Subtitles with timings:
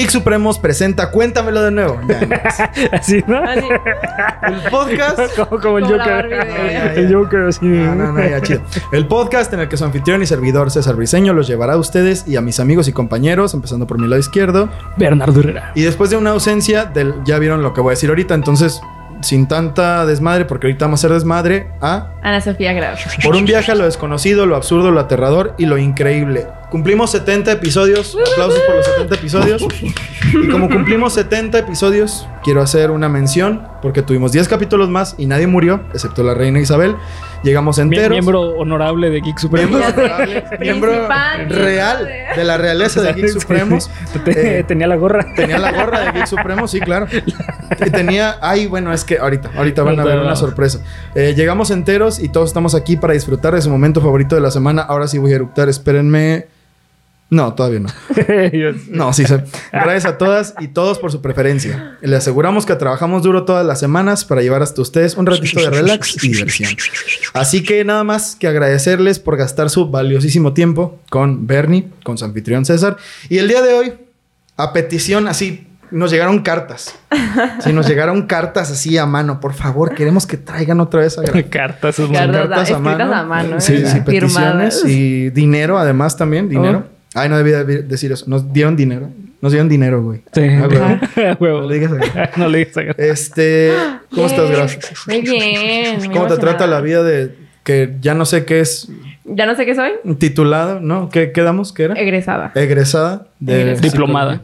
[0.00, 2.00] Geek Supremos presenta Cuéntamelo de nuevo.
[2.08, 2.36] Ya, no.
[2.92, 3.36] Así, ¿no?
[3.44, 3.68] Así.
[4.46, 5.36] El podcast.
[5.36, 6.32] como, como el Como Joker.
[6.96, 7.66] El Joker, así.
[7.66, 8.62] No, no, no, ya chido.
[8.92, 12.26] El podcast en el que su anfitrión y servidor César Briseño los llevará a ustedes
[12.26, 14.70] y a mis amigos y compañeros, empezando por mi lado izquierdo.
[14.96, 15.72] Bernardo Herrera.
[15.74, 18.80] Y después de una ausencia, del, ya vieron lo que voy a decir ahorita, entonces,
[19.20, 22.96] sin tanta desmadre, porque ahorita vamos a hacer desmadre, a Ana Sofía Grau.
[23.22, 26.46] por un viaje a lo desconocido, lo absurdo, lo aterrador y lo increíble.
[26.70, 28.16] Cumplimos 70 episodios.
[28.32, 29.66] Aplausos por los 70 episodios.
[30.32, 35.26] Y como cumplimos 70 episodios, quiero hacer una mención porque tuvimos 10 capítulos más y
[35.26, 36.94] nadie murió, excepto la reina Isabel.
[37.42, 38.10] Llegamos enteros.
[38.10, 39.78] Miembro honorable de Geek Supremo.
[39.78, 41.08] Miembro, honorable, miembro
[41.48, 43.90] real de la realeza de Geek Supremos.
[44.26, 45.24] Eh, Tenía la gorra.
[45.34, 47.06] Tenía la gorra de Geek Supremo, sí, claro.
[47.84, 48.36] Y tenía.
[48.42, 50.80] Ay, bueno, es que ahorita, ahorita van a ver una sorpresa.
[51.14, 54.50] Eh, llegamos enteros y todos estamos aquí para disfrutar de su momento favorito de la
[54.50, 54.82] semana.
[54.82, 56.59] Ahora sí voy a eructar, espérenme.
[57.30, 57.88] No, todavía no.
[58.90, 59.44] No, sí sé.
[59.72, 61.96] Gracias a todas y todos por su preferencia.
[62.02, 65.70] Le aseguramos que trabajamos duro todas las semanas para llevar hasta ustedes un ratito de
[65.70, 66.70] relax y diversión.
[67.32, 72.24] Así que nada más que agradecerles por gastar su valiosísimo tiempo con Bernie, con su
[72.24, 72.96] anfitrión César.
[73.28, 73.92] Y el día de hoy,
[74.56, 76.94] a petición así, nos llegaron cartas.
[77.62, 79.40] Sí, nos llegaron cartas así a mano.
[79.40, 81.98] Por favor, queremos que traigan otra vez a Cartas.
[81.98, 82.70] es Cartas.
[82.70, 83.14] a mano.
[83.14, 83.86] a mano, Sí, ¿eh?
[83.86, 84.84] sí, peticiones Firmadas.
[84.86, 86.84] y dinero además también, dinero.
[87.14, 88.24] Ay, no debía de- decir eso.
[88.28, 89.08] Nos dieron dinero.
[89.42, 90.20] Nos dieron dinero, güey.
[90.32, 90.42] Sí.
[90.42, 91.26] Ah, güey.
[91.28, 91.60] A huevo.
[91.62, 93.72] No le digas a- No le digas a- Este,
[94.14, 94.50] ¿cómo estás.
[94.50, 94.76] Graf?
[95.08, 95.98] Muy bien.
[95.98, 98.88] muy ¿Cómo te trata la vida de que ya no sé qué es
[99.24, 99.90] Ya no sé qué soy.
[100.18, 101.08] titulado, ¿no?
[101.08, 101.72] ¿Qué quedamos?
[101.72, 101.94] ¿Qué era?
[101.94, 102.52] Egresada.
[102.54, 103.80] Egresada de Egresada.
[103.88, 104.40] Diplomada.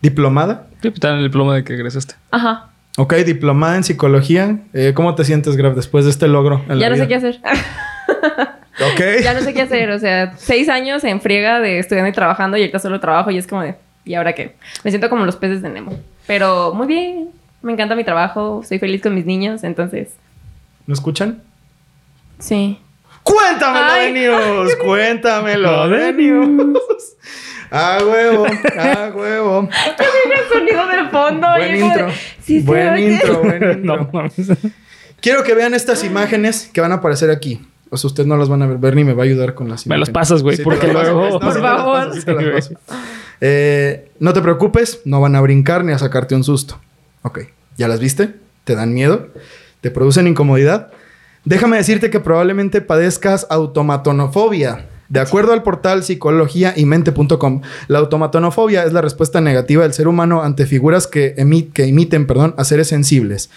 [0.00, 0.66] Diplomada.
[0.82, 2.14] Sí, está en el diploma de que egresaste.
[2.30, 2.70] Ajá.
[2.96, 4.58] Ok, diplomada en psicología.
[4.72, 6.62] Eh, ¿Cómo te sientes, Graf, después de este logro?
[6.68, 7.40] en la Ya no sé qué hacer.
[8.80, 9.00] Ok.
[9.22, 9.90] ya no sé qué hacer.
[9.90, 13.38] O sea, seis años en friega de estudiando y trabajando y ahorita solo trabajo y
[13.38, 13.74] es como de,
[14.04, 14.54] ¿y ahora qué?
[14.84, 15.98] Me siento como los peces de Nemo.
[16.26, 17.30] Pero muy bien.
[17.60, 18.62] Me encanta mi trabajo.
[18.66, 19.64] Soy feliz con mis niños.
[19.64, 20.10] Entonces,
[20.86, 21.42] ¿No escuchan?
[22.38, 22.78] sí.
[23.28, 24.12] Cuéntamelo Ay.
[24.12, 26.78] de news, cuéntamelo de news.
[27.70, 29.68] A huevo, a huevo.
[29.98, 31.46] El sonido del fondo.
[31.46, 32.08] Buen de, intro.
[32.42, 33.96] Sí, buen intro, buen intro.
[33.96, 34.48] No mames.
[35.20, 37.60] Quiero que vean estas imágenes que van a aparecer aquí.
[37.90, 38.78] O sea, ustedes no las van a ver.
[38.78, 40.08] Bernie me va a ayudar con las Me imágenes.
[40.08, 42.10] las pasas, güey, te porque luego- Por favor.
[43.40, 46.78] Eh, no te preocupes, no van a brincar ni a sacarte un susto.
[47.22, 47.40] Ok,
[47.76, 48.34] ¿ya las viste?
[48.64, 49.28] ¿Te dan miedo?
[49.80, 50.90] ¿Te producen incomodidad?
[51.44, 54.86] Déjame decirte que probablemente padezcas automatonofobia.
[55.08, 60.66] De acuerdo al portal psicologiaymente.com, la automatonofobia es la respuesta negativa del ser humano ante
[60.66, 63.48] figuras que, emi- que imiten perdón, a seres sensibles.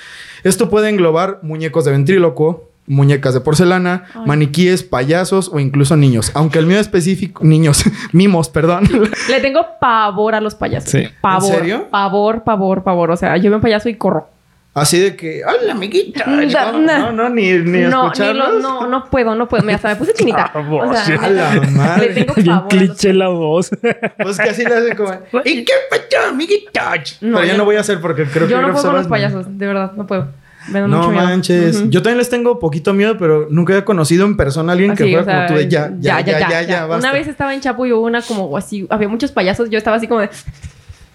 [0.43, 4.21] Esto puede englobar muñecos de ventrílocuo, muñecas de porcelana, Ay.
[4.25, 6.31] maniquíes, payasos o incluso niños.
[6.33, 8.83] Aunque el mío específico, niños, mimos, perdón.
[9.29, 10.89] Le tengo pavor a los payasos.
[10.91, 11.07] Sí.
[11.21, 11.51] Pavor.
[11.51, 11.87] ¿En serio?
[11.89, 13.11] Pavor, pavor, pavor.
[13.11, 14.29] O sea, yo veo un payaso y corro.
[14.73, 16.23] Así de que, ¡hola, amiguita!
[16.25, 19.63] Da- No, no, no, ni, ni no, ni lo, no, no puedo, no puedo.
[19.63, 20.49] Mira, hasta me puse chinita.
[20.55, 22.07] O sea, A la madre.
[22.07, 22.67] le tengo Bien pavor.
[22.69, 23.69] cliché la voz.
[24.17, 25.11] Pues que así le hacen como,
[25.43, 26.93] ¿y qué pasó, amiguita?
[27.19, 28.95] No, Pero ya yo- no voy a hacer porque creo que Yo no puedo con
[28.95, 30.27] los payasos, de verdad, no puedo.
[30.69, 31.23] Me No mucho miedo.
[31.25, 31.89] manches.
[31.89, 35.03] Yo también les tengo poquito miedo, pero nunca he conocido en persona a alguien que
[35.03, 37.07] Así, fuera o sea, como tú de ya, ya, ya, ya, ya, basta.
[37.07, 39.97] Una vez estaba en Chapo y hubo una como así, había muchos payasos, yo estaba
[39.97, 40.29] así como de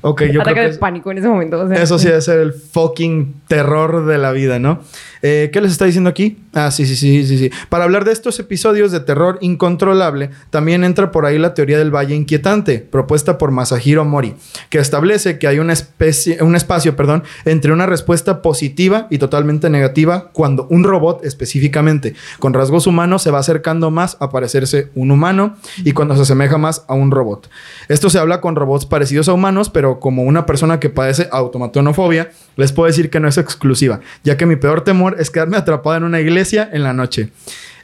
[0.03, 1.59] Ok, yo creo ataque que de pánico en ese momento.
[1.61, 1.83] o sea.
[1.83, 4.81] eso sí debe ser el fucking terror de la vida, ¿no?
[5.29, 6.39] Eh, ¿Qué les está diciendo aquí?
[6.55, 7.51] Ah, sí, sí, sí, sí, sí.
[7.69, 11.93] Para hablar de estos episodios de terror incontrolable, también entra por ahí la teoría del
[11.93, 14.37] valle inquietante, propuesta por Masahiro Mori,
[14.71, 19.69] que establece que hay una especie, un espacio, perdón, entre una respuesta positiva y totalmente
[19.69, 25.11] negativa cuando un robot específicamente con rasgos humanos se va acercando más a parecerse un
[25.11, 27.51] humano y cuando se asemeja más a un robot.
[27.89, 32.31] Esto se habla con robots parecidos a humanos, pero como una persona que padece automatonofobia,
[32.55, 35.97] les puedo decir que no es exclusiva, ya que mi peor temor es quedarme atrapado
[35.97, 37.31] en una iglesia en la noche.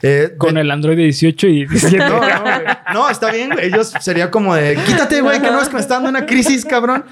[0.05, 1.97] Eh, Con de- el Android 18 y 17.
[2.09, 2.61] no, no, güey.
[2.93, 3.51] No, está bien.
[3.57, 6.65] Ellos sería como de quítate, güey, que no es que me está dando una crisis,
[6.65, 7.05] cabrón.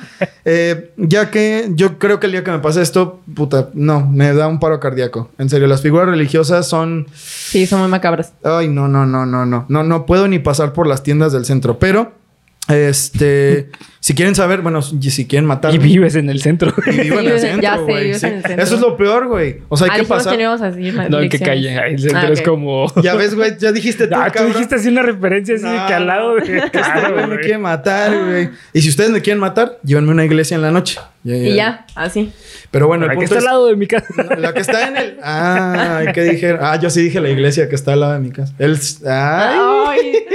[0.44, 4.34] Eh, ya que yo creo que el día que me pase esto, puta, no, me
[4.34, 5.30] da un paro cardíaco.
[5.38, 7.08] En serio, las figuras religiosas son.
[7.16, 8.34] Sí, son muy macabras.
[8.44, 9.66] Ay, no, no, no, no, no.
[9.70, 11.80] No, no puedo ni pasar por las tiendas del centro.
[11.80, 12.12] Pero
[12.72, 13.70] Este,
[14.00, 15.74] si quieren saber, bueno, si si quieren matar.
[15.76, 16.74] Y vives en el centro.
[16.88, 18.26] Y vivo en el centro, ya sé, güey, vives sí.
[18.28, 18.64] en el centro.
[18.64, 19.58] Eso es lo peor, güey.
[19.70, 20.38] O sea, hay Ah, que pasar.
[20.38, 20.44] que
[21.10, 21.78] no que calle.
[21.88, 22.92] El centro Ah, es como.
[23.04, 25.88] Ya ves, güey, ya dijiste tú, Ah, tú dijiste así una referencia así de No,
[25.88, 26.42] que al lado de.
[26.44, 28.50] Que este Claro, güey me quiere matar, güey.
[28.74, 31.00] Y si ustedes me quieren matar, llévenme a una iglesia en la noche.
[31.24, 32.32] Y ya, así.
[32.72, 33.42] Pero bueno, el que punto está es...
[33.46, 34.08] al lado de mi casa.
[34.38, 35.18] La que está en el...
[35.22, 36.58] Ah, ¿qué dije?
[36.60, 38.54] Ah, yo sí dije la iglesia que está al lado de mi casa.
[38.58, 38.80] El...
[39.06, 40.26] Ah, Ay.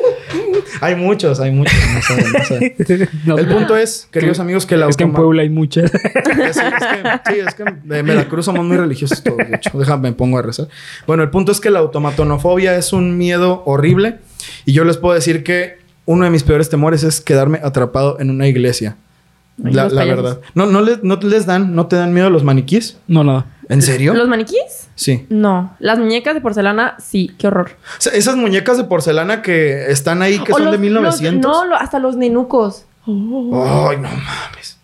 [0.80, 1.74] hay muchos, hay muchos.
[1.94, 3.08] No saben, no saben.
[3.24, 5.92] No, El punto es, queridos amigos, que la Es que en Puebla hay muchas.
[6.42, 9.70] Es, es que, sí, es que en Veracruz somos muy religiosos todos, de hecho.
[9.78, 10.68] Déjame, me pongo a rezar.
[11.06, 14.18] Bueno, el punto es que la automatonofobia es un miedo horrible.
[14.64, 18.30] Y yo les puedo decir que uno de mis peores temores es quedarme atrapado en
[18.30, 18.96] una iglesia.
[19.58, 20.40] La, la verdad.
[20.54, 22.98] No, no, les, no les dan, no te dan miedo los maniquís.
[23.06, 23.46] No, nada.
[23.68, 24.12] ¿En serio?
[24.14, 24.88] ¿Los maniquís?
[24.94, 25.26] Sí.
[25.28, 25.74] No.
[25.78, 27.30] Las muñecas de porcelana, sí.
[27.38, 27.70] Qué horror.
[27.98, 31.50] O sea, esas muñecas de porcelana que están ahí, que O son los- de 1900.
[31.50, 32.86] los- no, hasta los nenucos.
[33.06, 34.78] Ay, no mames.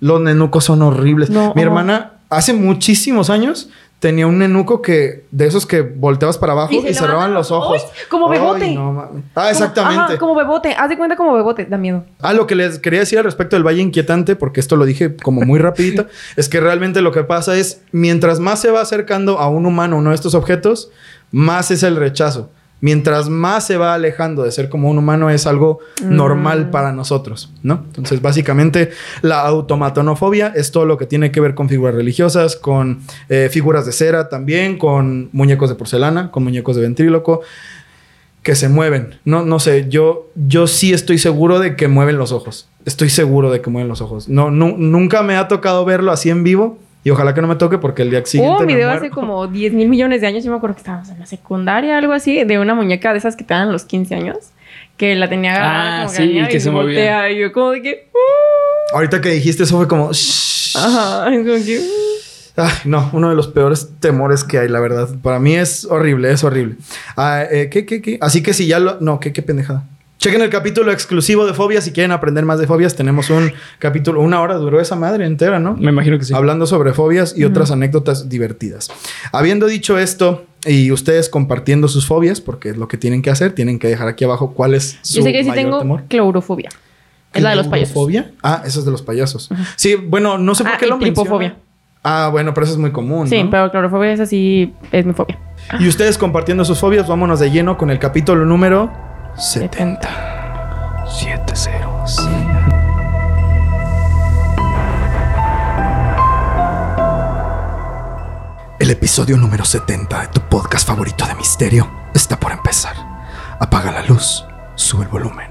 [0.00, 1.30] Los nenucos son horribles.
[1.30, 1.52] No.
[1.54, 3.68] Mi hermana, hace muchísimos años,
[3.98, 5.24] tenía un nenuco que...
[5.30, 7.82] De esos que volteabas para abajo Y cerraban los ojos.
[7.84, 7.90] ¡Ay!
[8.10, 8.74] como Ay, bebote.
[8.74, 9.00] no.
[9.00, 10.02] Ah, Como- exactamente.
[10.02, 10.74] Ajá, como bebote.
[10.76, 11.64] Haz de cuenta como bebote.
[11.64, 12.04] Da miedo.
[12.20, 15.16] Ah, lo que les quería decir al respecto del Valle Inquietante, porque esto lo dije
[15.16, 16.06] como muy rapidito,
[16.36, 19.96] es que realmente lo que pasa es, mientras más se va acercando a un humano
[19.96, 20.90] uno de estos objetos,
[21.30, 22.50] más es el rechazo.
[22.84, 27.50] Mientras más se va alejando de ser como un humano, es algo normal para nosotros,
[27.62, 27.82] ¿no?
[27.86, 28.90] Entonces, básicamente,
[29.22, 33.00] la automatonofobia es todo lo que tiene que ver con figuras religiosas, con
[33.30, 37.40] eh, figuras de cera también, con muñecos de porcelana, con muñecos de ventríloco
[38.42, 39.18] que se mueven.
[39.24, 42.68] No, no sé, yo, yo sí estoy seguro de que mueven los ojos.
[42.84, 44.28] Estoy seguro de que mueven los ojos.
[44.28, 47.56] No, nu- nunca me ha tocado verlo así en vivo y ojalá que no me
[47.56, 48.50] toque porque el día siguiente.
[48.52, 49.00] Hubo un me video muero.
[49.04, 50.42] hace como 10 mil millones de años.
[50.42, 53.36] Yo me acuerdo que estábamos en la secundaria, algo así, de una muñeca de esas
[53.36, 54.38] que te dan a los 15 años.
[54.96, 57.30] Que la tenía agarrada Ah, como sí, venía que y se movía.
[57.30, 58.08] Y yo como de que...
[58.92, 60.12] Ahorita que dijiste eso fue como.
[60.12, 60.76] "Shh".
[60.76, 61.32] Ajá.
[61.34, 61.80] es como que...
[62.56, 65.08] Ay, no, uno de los peores temores que hay, la verdad.
[65.22, 66.76] Para mí es horrible, es horrible.
[67.16, 68.18] Ah, eh, ¿qué, qué, qué?
[68.20, 69.00] Así que si ya lo.
[69.00, 69.84] No, qué, qué pendejada.
[70.24, 71.84] Chequen el capítulo exclusivo de fobias.
[71.84, 74.22] Si quieren aprender más de fobias, tenemos un capítulo.
[74.22, 75.76] Una hora duró esa madre entera, ¿no?
[75.76, 76.32] Me imagino que sí.
[76.32, 78.88] hablando sobre fobias y otras anécdotas divertidas.
[79.32, 83.52] Habiendo dicho esto y ustedes compartiendo sus fobias, porque es lo que tienen que hacer,
[83.54, 86.04] tienen que dejar aquí abajo cuál es su Yo sé que sí mayor tengo temor.
[86.08, 86.70] claurofobia.
[87.34, 88.08] Es la de los payasos.
[88.42, 89.50] Ah, esa es de los payasos.
[89.76, 91.14] Sí, bueno, no sé por Ah, qué y lo menciona.
[91.22, 91.56] tripofobia.
[92.02, 93.50] Ah, bueno, pero eso es muy común, Sí, ¿no?
[93.50, 95.38] pero claurofobia es así, es mi fobia.
[95.80, 98.90] Y ustedes compartiendo sus fobias, vámonos de lleno con el capítulo número
[99.36, 101.04] 70.
[101.06, 102.16] 7 ceros.
[108.78, 112.94] El episodio número 70 de tu podcast favorito de misterio está por empezar.
[113.58, 114.46] Apaga la luz,
[114.76, 115.50] sube el volumen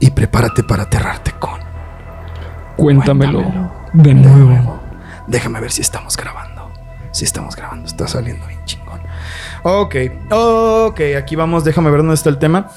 [0.00, 1.60] y prepárate para aterrarte con...
[2.76, 3.42] Cuéntamelo
[3.92, 4.80] de nuevo.
[5.26, 6.72] Déjame ver si estamos grabando.
[7.10, 9.00] Si estamos grabando, está saliendo bien chingón.
[9.62, 9.96] Ok,
[10.30, 12.68] ok, aquí vamos, déjame ver dónde está el tema.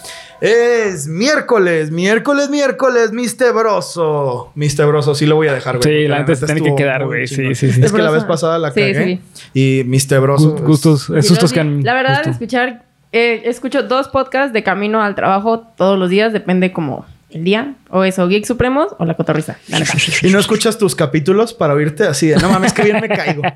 [0.42, 4.51] Es miércoles, miércoles, miércoles, mistebroso.
[4.56, 5.83] Mistebroso, sí lo voy a dejar, güey.
[6.04, 7.28] Sí, la neta se tiene que quedar, güey.
[7.28, 7.81] Sí, sí, sí.
[7.83, 9.19] Es que la vez pasada la Sí, cagué.
[9.54, 10.56] Y mistebroso.
[10.57, 11.83] Gu- Gustos, luego que han.
[11.83, 16.72] La verdad, escuchar, eh, escucho dos podcasts de camino al trabajo todos los días, depende
[16.74, 19.57] como el día, o eso, Geek Supremos o La Cotorrisa.
[20.24, 23.42] Y no escuchas tus capítulos para oírte así de no mames, que bien me caigo.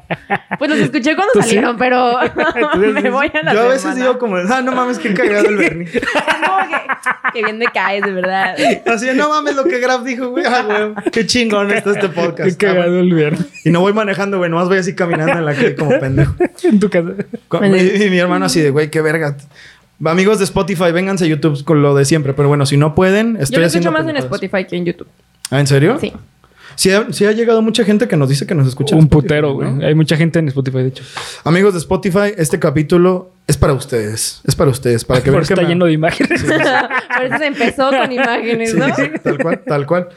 [0.57, 2.17] Pues los escuché cuando salieron, pero
[2.77, 3.99] me voy a la Yo a veces semana.
[4.01, 5.85] digo como, ah, no mames, qué cagado el Bernie.
[5.91, 8.55] Como que, que bien me caes, de verdad.
[8.85, 10.45] Así de, no mames lo que Graf dijo, güey.
[10.47, 12.57] Ah, güey, qué chingón está este podcast.
[12.57, 13.45] Qué Ah, cagado el viernes.
[13.65, 14.49] Y no voy manejando, güey.
[14.49, 16.35] Nomás voy así caminando en la calle como pendejo.
[16.63, 17.09] en tu casa.
[17.49, 19.35] Con- y mi hermano así de, güey, qué verga.
[20.03, 22.33] Amigos de Spotify, vénganse a YouTube con lo de siempre.
[22.33, 24.17] Pero bueno, si no pueden, estoy Yo lo escucho más en.
[24.17, 25.07] Spotify que en YouTube.
[25.51, 25.97] ¿Ah, en serio?
[26.01, 26.11] Sí.
[26.77, 28.95] Sí ha, sí ha llegado mucha gente que nos dice que nos escucha.
[28.95, 29.75] en Un Spotify, putero, ¿no?
[29.75, 29.85] güey.
[29.85, 31.03] Hay mucha gente en Spotify, de hecho.
[31.45, 34.41] Amigos de Spotify, este capítulo es para ustedes.
[34.43, 35.05] Es para ustedes.
[35.05, 36.43] Para que Por vean eso que está me- lleno de imágenes.
[37.15, 38.93] Por eso se empezó con imágenes, Sí, ¿no?
[38.93, 40.09] sí, tal cual, tal cual.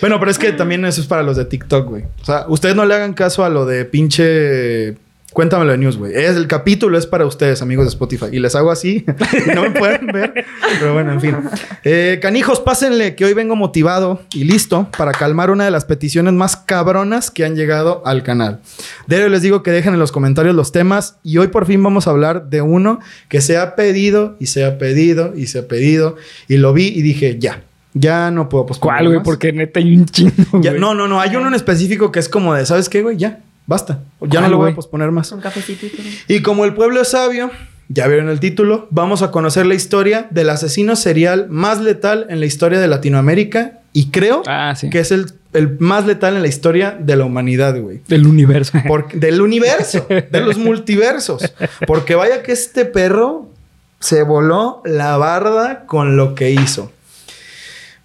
[0.00, 2.04] Bueno, pero es que también eso es para los de TikTok, güey.
[2.22, 4.96] O sea, ustedes no le hagan caso a lo de pinche.
[5.36, 6.14] Cuéntamelo de news, güey.
[6.14, 8.24] Es el capítulo es para ustedes, amigos de Spotify.
[8.32, 9.04] Y les hago así.
[9.46, 10.32] y no me pueden ver.
[10.80, 11.36] Pero bueno, en fin.
[11.84, 16.32] Eh, canijos, pásenle que hoy vengo motivado y listo para calmar una de las peticiones
[16.32, 18.60] más cabronas que han llegado al canal.
[19.08, 21.18] De ello les digo que dejen en los comentarios los temas.
[21.22, 24.64] Y hoy por fin vamos a hablar de uno que se ha pedido y se
[24.64, 26.16] ha pedido y se ha pedido.
[26.48, 27.62] Y lo vi y dije, ya.
[27.92, 29.22] Ya no puedo posponer ¿Cuál, güey?
[29.22, 30.62] Porque neta hay un chingo.
[30.62, 31.20] Ya- no, no, no.
[31.20, 33.18] Hay uno en específico que es como de, ¿sabes qué, güey?
[33.18, 34.00] Ya, basta.
[34.20, 35.30] Ya no ¿Cuál, lo voy a posponer más.
[35.32, 35.86] Un cafecito
[36.28, 37.50] y como el pueblo es sabio,
[37.88, 42.40] ya vieron el título, vamos a conocer la historia del asesino serial más letal en
[42.40, 44.90] la historia de Latinoamérica y creo Ah, sí.
[44.90, 48.00] que es el, el más letal en la historia de la humanidad, güey.
[48.08, 48.78] Del universo.
[48.88, 51.52] Porque- del universo, de los multiversos.
[51.86, 53.48] Porque vaya que este perro
[54.00, 56.92] se voló la barda con lo que hizo.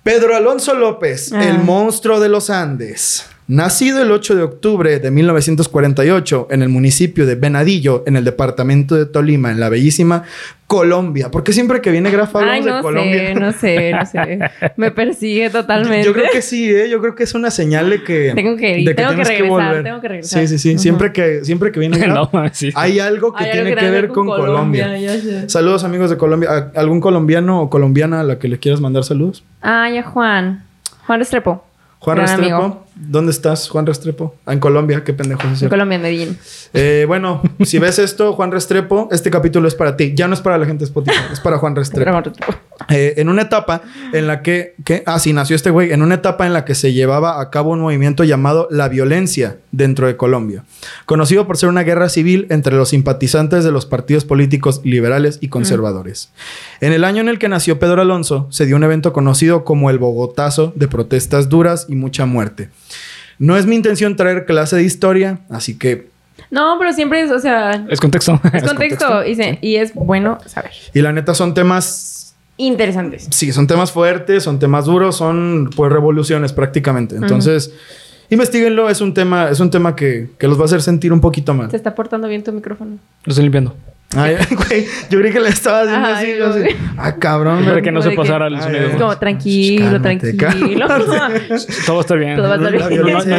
[0.04, 1.44] Pedro Alonso López, Ah.
[1.44, 3.26] el monstruo de los Andes.
[3.52, 8.96] Nacido el 8 de octubre de 1948 en el municipio de Venadillo, en el departamento
[8.96, 10.24] de Tolima, en la bellísima
[10.68, 11.30] Colombia.
[11.32, 13.28] Porque siempre que viene Grafa Ay, hablamos de no Colombia.
[13.28, 14.40] sé, no sé, no sé.
[14.78, 16.06] Me persigue totalmente.
[16.06, 16.88] Yo creo que sí, ¿eh?
[16.90, 18.32] Yo creo que es una señal de que...
[18.34, 19.84] Tengo que ir, de tengo que regresar, volver.
[19.84, 20.48] tengo que regresar.
[20.48, 20.78] Sí, sí, sí.
[20.80, 22.72] Siempre que, siempre que viene Graf, no, sí.
[22.74, 24.98] hay algo que Hay tiene algo que ver con Colombia.
[24.98, 25.50] ya sé.
[25.50, 26.72] Saludos amigos de Colombia.
[26.74, 29.44] ¿A- ¿Algún colombiano o colombiana a la que le quieras mandar saludos?
[29.62, 30.64] Ah, ya Juan.
[31.06, 31.66] Juan Restrepo.
[32.00, 32.56] Juan Gran Restrepo.
[32.56, 32.88] amigo.
[32.96, 34.36] ¿Dónde estás, Juan Restrepo?
[34.46, 35.70] Ah, en Colombia, qué pendejo es En.
[35.70, 36.38] Colombia, en Medellín.
[36.74, 40.14] Eh, bueno, si ves esto, Juan Restrepo, este capítulo es para ti.
[40.16, 42.32] Ya no es para la gente de Spotify, es para Juan Restrepo.
[42.90, 43.82] Eh, en una etapa
[44.12, 46.76] en la que, que, ah, sí, nació este güey, en una etapa en la que
[46.76, 50.66] se llevaba a cabo un movimiento llamado la violencia dentro de Colombia,
[51.06, 55.48] conocido por ser una guerra civil entre los simpatizantes de los partidos políticos liberales y
[55.48, 56.32] conservadores.
[56.82, 59.90] En el año en el que nació Pedro Alonso, se dio un evento conocido como
[59.90, 62.70] el Bogotazo de protestas duras y mucha muerte.
[63.42, 66.10] No es mi intención traer clase de historia, así que...
[66.52, 68.40] No, pero siempre es, o sea, Es contexto.
[68.54, 70.72] es contexto y, se- y es bueno saber.
[70.94, 73.28] Y la neta son temas Interesantes.
[73.32, 77.16] Sí, son temas fuertes, son temas duros, son pues revoluciones prácticamente.
[77.16, 77.74] Entonces,
[78.30, 81.22] investiguenlo, es un tema, es un tema que, que los va a hacer sentir un
[81.22, 81.70] poquito mal.
[81.70, 83.00] Te está portando bien tu micrófono.
[83.24, 83.76] Lo estoy limpiando.
[84.16, 86.60] Ay, güey, yo creí que le estaba haciendo así, yo así.
[86.60, 86.76] güey.
[86.98, 87.64] Ah, cabrón.
[87.64, 88.86] Para que no se pasara el Ay, sonido.
[88.88, 90.88] Es como tranquilo, Cálmate, tranquilo.
[91.86, 92.36] Todo va a estar bien.
[92.36, 93.02] Todo va a estar bien.
[93.02, 93.36] No, no, no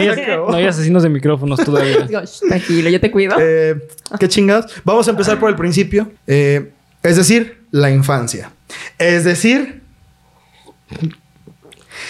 [0.57, 2.00] hay, no asesinos de micrófonos todavía.
[2.07, 3.37] Digo, "Shh, tranquilo, yo te cuido.
[3.38, 3.76] Eh,
[4.19, 4.73] ¿Qué chingados?
[4.85, 6.11] Vamos a empezar por el principio.
[6.26, 6.71] Eh,
[7.02, 8.50] es decir, la infancia.
[8.99, 9.83] Es decir,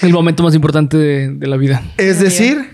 [0.02, 1.83] El momento más importante de, de la vida.
[1.97, 2.71] es Ay, decir,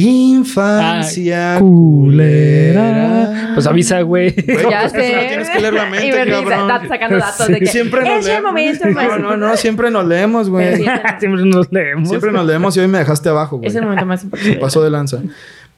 [0.00, 3.52] infancia Ay, culera.
[3.54, 4.30] Pues avisa, güey.
[4.32, 5.14] Güey, ya pues que sé.
[5.14, 6.70] no tienes que leer la mente, y me cabrón.
[6.70, 9.90] está sacando datos de que Siempre nos es el momento más No, no, no, siempre
[9.90, 10.76] nos leemos, güey.
[11.18, 12.08] Siempre nos leemos.
[12.08, 13.68] Siempre nos leemos y hoy me dejaste abajo, güey.
[13.68, 14.58] Es el momento más importante.
[14.58, 15.22] Pasó de lanza.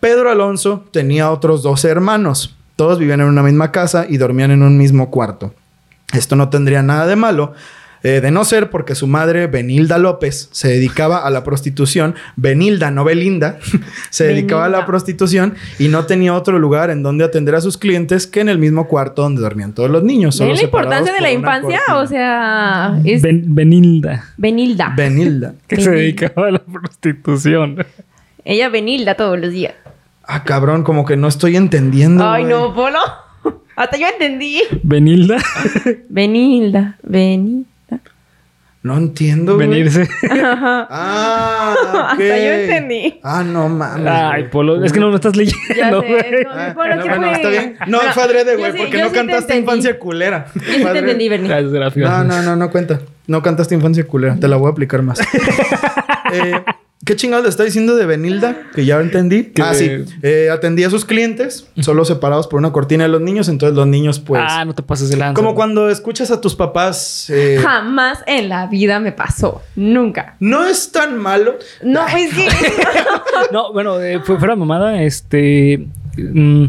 [0.00, 2.56] Pedro Alonso tenía otros dos hermanos.
[2.76, 5.54] Todos vivían en una misma casa y dormían en un mismo cuarto.
[6.12, 7.52] Esto no tendría nada de malo,
[8.16, 12.14] eh, de no ser porque su madre, Benilda López, se dedicaba a la prostitución.
[12.36, 13.58] Benilda, no Belinda,
[14.10, 14.86] se dedicaba a la Benilda.
[14.86, 18.58] prostitución y no tenía otro lugar en donde atender a sus clientes que en el
[18.58, 20.38] mismo cuarto donde dormían todos los niños.
[20.38, 21.80] ¿Ven la importancia de la infancia?
[21.86, 21.98] cortina.
[22.00, 24.24] O sea, es Ben- Benilda.
[24.36, 24.92] Benilda.
[24.96, 25.54] Benilda.
[25.66, 26.00] Que se Benilda.
[26.02, 27.84] dedicaba a la prostitución.
[28.44, 29.74] Ella Benilda todos los días.
[30.24, 32.28] Ah, cabrón, como que no estoy entendiendo.
[32.28, 32.98] Ay, no, Polo.
[33.76, 34.60] Hasta yo entendí.
[34.82, 35.36] Benilda.
[36.08, 37.68] Benilda, Benilda.
[38.82, 39.56] No entiendo.
[39.56, 39.68] güey.
[39.68, 40.08] Venirse.
[40.30, 41.94] Ah, ok.
[42.10, 43.20] Hasta yo entendí.
[43.22, 44.06] Ah, no mames.
[44.06, 44.44] Ay.
[44.50, 44.84] Polo.
[44.84, 46.44] Es que no lo estás Ya leyendo, sé, güey.
[46.44, 47.76] no, Ah, Polo, no, está bien.
[47.86, 50.46] No, fue adrede, güey, porque no sí cantaste infancia culera.
[50.54, 51.48] Yo sí te entendí, Bernie.
[51.48, 52.08] Gracias, gracias.
[52.10, 53.00] No, no, no, no cuenta.
[53.26, 54.36] No cantaste infancia culera.
[54.36, 55.18] Te la voy a aplicar más.
[56.30, 56.52] Eh,
[57.08, 58.54] ¿Qué chingados le está diciendo de Benilda?
[58.74, 59.44] Que ya entendí.
[59.44, 59.88] Que- Ah, sí.
[60.22, 63.48] Eh, atendía a sus clientes, solo separados por una cortina de los niños.
[63.48, 64.42] Entonces los niños, pues...
[64.46, 65.32] ah, no te pases de lanza.
[65.32, 67.30] como cuando escuchas a tus papás...
[67.30, 69.62] eh, Jamás en la vida me pasó.
[69.74, 70.36] Nunca.
[70.38, 71.54] no es tan malo.
[71.82, 72.46] No, es que...
[73.52, 75.86] No, bueno, eh, fu- fuera mamada, este.
[76.18, 76.64] mm,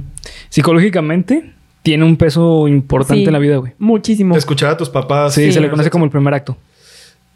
[0.50, 3.26] psicológicamente tiene un peso importante Sí.
[3.28, 3.74] en la vida, güey.
[3.80, 4.38] Muchísimo.
[4.38, 5.34] Escuchar a tus papás.
[5.34, 5.52] Sí, Sí.
[5.54, 6.56] se le conoce como el primer acto.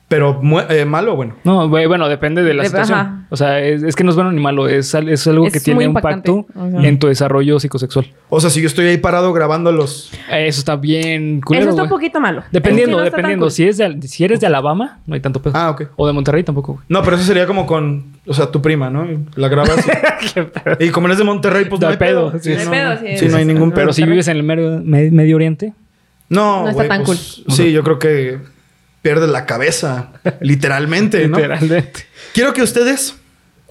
[0.10, 1.36] Pero eh, malo o bueno.
[1.44, 3.00] No, bueno, depende de la De- situación.
[3.00, 3.20] ajá.
[3.32, 5.60] O sea, es, es que no es bueno ni malo, es, es algo Es que
[5.60, 6.22] tiene un Ajá.
[6.88, 8.06] en tu desarrollo psicosexual.
[8.30, 10.12] O sea, si yo estoy ahí parado grabando los...
[10.30, 12.44] Eso está bien culero, Eso está un poquito malo.
[12.52, 13.46] Dependiendo, sí no dependiendo.
[13.46, 13.52] cool.
[13.52, 15.58] Si, es de, si eres de Alabama, no hay tanto peso.
[15.58, 15.84] Ah, ok.
[15.96, 16.86] O de Monterrey tampoco, güey.
[16.90, 18.04] No, pero eso sería como con...
[18.28, 19.08] O sea, tu prima, ¿no?
[19.36, 19.84] La grabas
[20.80, 20.84] y...
[20.86, 22.40] y como eres de Monterrey, pues no hay pedo, pedo.
[22.44, 22.54] sí.
[22.66, 23.82] No pedo, sí, sí, no hay ningún pedo.
[23.82, 25.74] Pero si vives en el medio, me- Medio Oriente,
[26.30, 28.53] No, No está tan pues, Sí, yo creo que
[29.04, 30.14] pierdes la cabeza.
[30.42, 31.38] literalmente, ¿no?
[31.38, 32.08] literalmente.
[32.34, 33.14] Quiero que ustedes,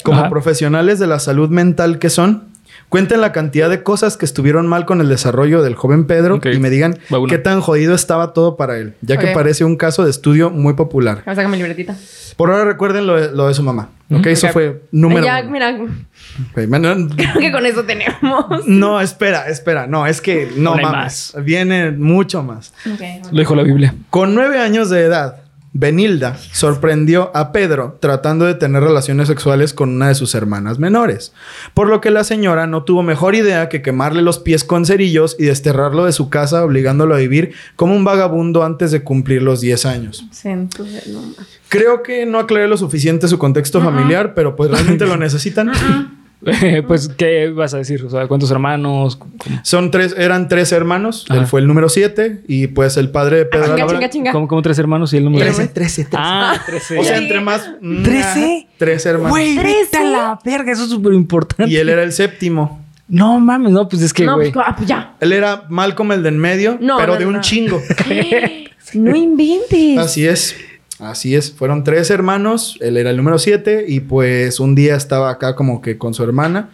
[0.05, 0.31] como Ajá.
[0.31, 2.52] profesionales de la salud mental que son,
[2.93, 6.59] cuenten la cantidad de cosas que estuvieron mal con el desarrollo del joven Pedro y
[6.59, 10.11] me digan qué tan jodido estaba todo para él, ya que parece un caso de
[10.11, 11.23] estudio muy popular.
[11.25, 11.97] Vamos a sacar mi libretita.
[12.37, 13.89] Por ahora recuerden lo de, lo de su mamá.
[14.11, 14.27] ¿ok?
[14.27, 14.53] Eso Ok.
[14.53, 15.51] fue número ya, uno.
[15.53, 15.73] mira,
[16.69, 18.67] man, creo que con eso tenemos.
[18.67, 19.87] No, espera, espera.
[19.87, 21.35] No, es que no mames.
[21.43, 22.75] Viene mucho más.
[23.31, 23.95] Lo dijo la Biblia.
[24.11, 25.42] Con nueve años de edad,
[25.75, 31.33] Benilda sorprendió a Pedro tratando de tener relaciones sexuales con una de sus hermanas menores,
[31.73, 35.35] por lo que la señora no tuvo mejor idea que quemarle los pies con cerillos
[35.39, 39.63] y desterrarlo de su casa obligándolo a vivir como un vagabundo antes de cumplir los
[39.63, 40.25] 10 años.
[41.69, 45.73] Creo que no aclaré lo suficiente su contexto familiar, pero pues realmente lo necesitan.
[46.89, 48.05] pues, ¿qué vas a decir?
[48.05, 49.17] O sea, ¿cuántos hermanos?
[49.17, 49.33] ¿Cómo?
[49.63, 51.25] Son tres, eran tres hermanos.
[51.29, 51.41] Ajá.
[51.41, 53.65] Él fue el número siete y pues el padre de Pedro.
[53.67, 54.33] Chinga, Alvarado- chinga, chinga.
[54.33, 55.45] ¿Cómo, cómo tres hermanos y el número?
[55.45, 56.17] Trece, trece, trece.
[56.19, 56.99] Ah, 13.
[57.01, 57.71] O sea, entre más.
[58.03, 58.67] ¿Trece?
[58.77, 59.31] Tres hermanos.
[59.31, 61.73] Güey, vete a la verga, eso es súper importante.
[61.73, 62.83] Y él era el séptimo.
[63.09, 64.53] No mames, no, pues es que, no, güey.
[64.53, 65.15] pues, ah, pues ya.
[65.21, 67.41] Él era Malcolm el de en medio, No, pero no, de no, un no.
[67.43, 67.81] chingo.
[68.95, 69.97] No inventes.
[69.99, 70.55] Así es.
[71.03, 71.53] Así es.
[71.53, 72.77] Fueron tres hermanos.
[72.81, 73.85] Él era el número siete.
[73.89, 76.71] Y pues un día estaba acá como que con su hermana.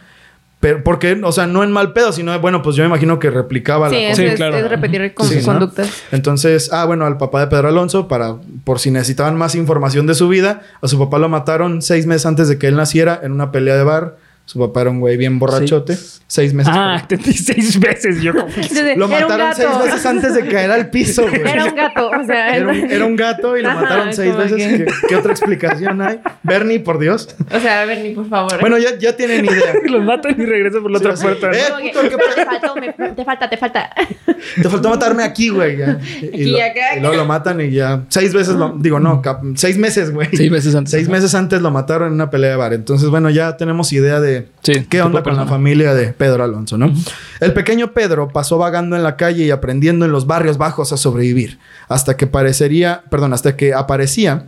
[0.60, 3.30] Pero, porque, o sea, no en mal pedo, sino, bueno, pues yo me imagino que
[3.30, 4.14] replicaba Sí, la cosa.
[4.22, 4.56] Sí, es, claro.
[4.56, 5.52] es repetir con Sí, sus ¿no?
[5.52, 5.88] conductas.
[6.10, 10.16] Entonces, ah, bueno, al papá de Pedro Alonso, para, por si necesitaban más información de
[10.16, 13.30] su vida, a su papá lo mataron seis meses antes de que él naciera en
[13.32, 14.16] una pelea de bar.
[14.48, 15.94] Su papá era un güey bien borrachote.
[16.26, 16.72] Seis meses.
[16.74, 18.32] Ah, entendí seis veces yo.
[18.32, 21.40] Entonces, Lo mataron seis veces antes de caer al piso, güey.
[21.42, 24.34] Era un gato, o sea, Era un, era un gato y lo Ajá, mataron seis
[24.34, 24.56] veces.
[24.56, 26.20] que- ¿Qué, qué otra explicación hay?
[26.42, 27.28] Bernie, por Dios.
[27.54, 28.58] O sea, Bernie, por favor.
[28.60, 29.74] Bueno, ya, ya tienen idea.
[29.84, 31.50] Los matan y regresan por la otra puerta.
[31.50, 33.90] eh, Como que, puto, ¿qué pero pe- te faltó, me- te falta, te falta.
[34.62, 35.76] Te faltó matarme aquí, güey.
[35.76, 35.98] ya.
[36.22, 36.96] Y, Aquí, lo- acá.
[36.96, 38.04] y luego lo matan y ya.
[38.08, 38.76] Seis veces lo.
[38.78, 40.28] Digo, no, cap- seis meses, güey.
[40.32, 40.92] Seis veces antes.
[40.92, 42.72] Seis meses antes lo mataron en una pelea de bar.
[42.72, 46.78] Entonces, bueno, ya tenemos idea de Sí, qué onda con la familia de Pedro Alonso,
[46.78, 46.92] ¿no?
[47.40, 50.96] El pequeño Pedro pasó vagando en la calle y aprendiendo en los barrios bajos a
[50.96, 51.58] sobrevivir.
[51.88, 54.46] Hasta que parecería, perdón, hasta que aparecía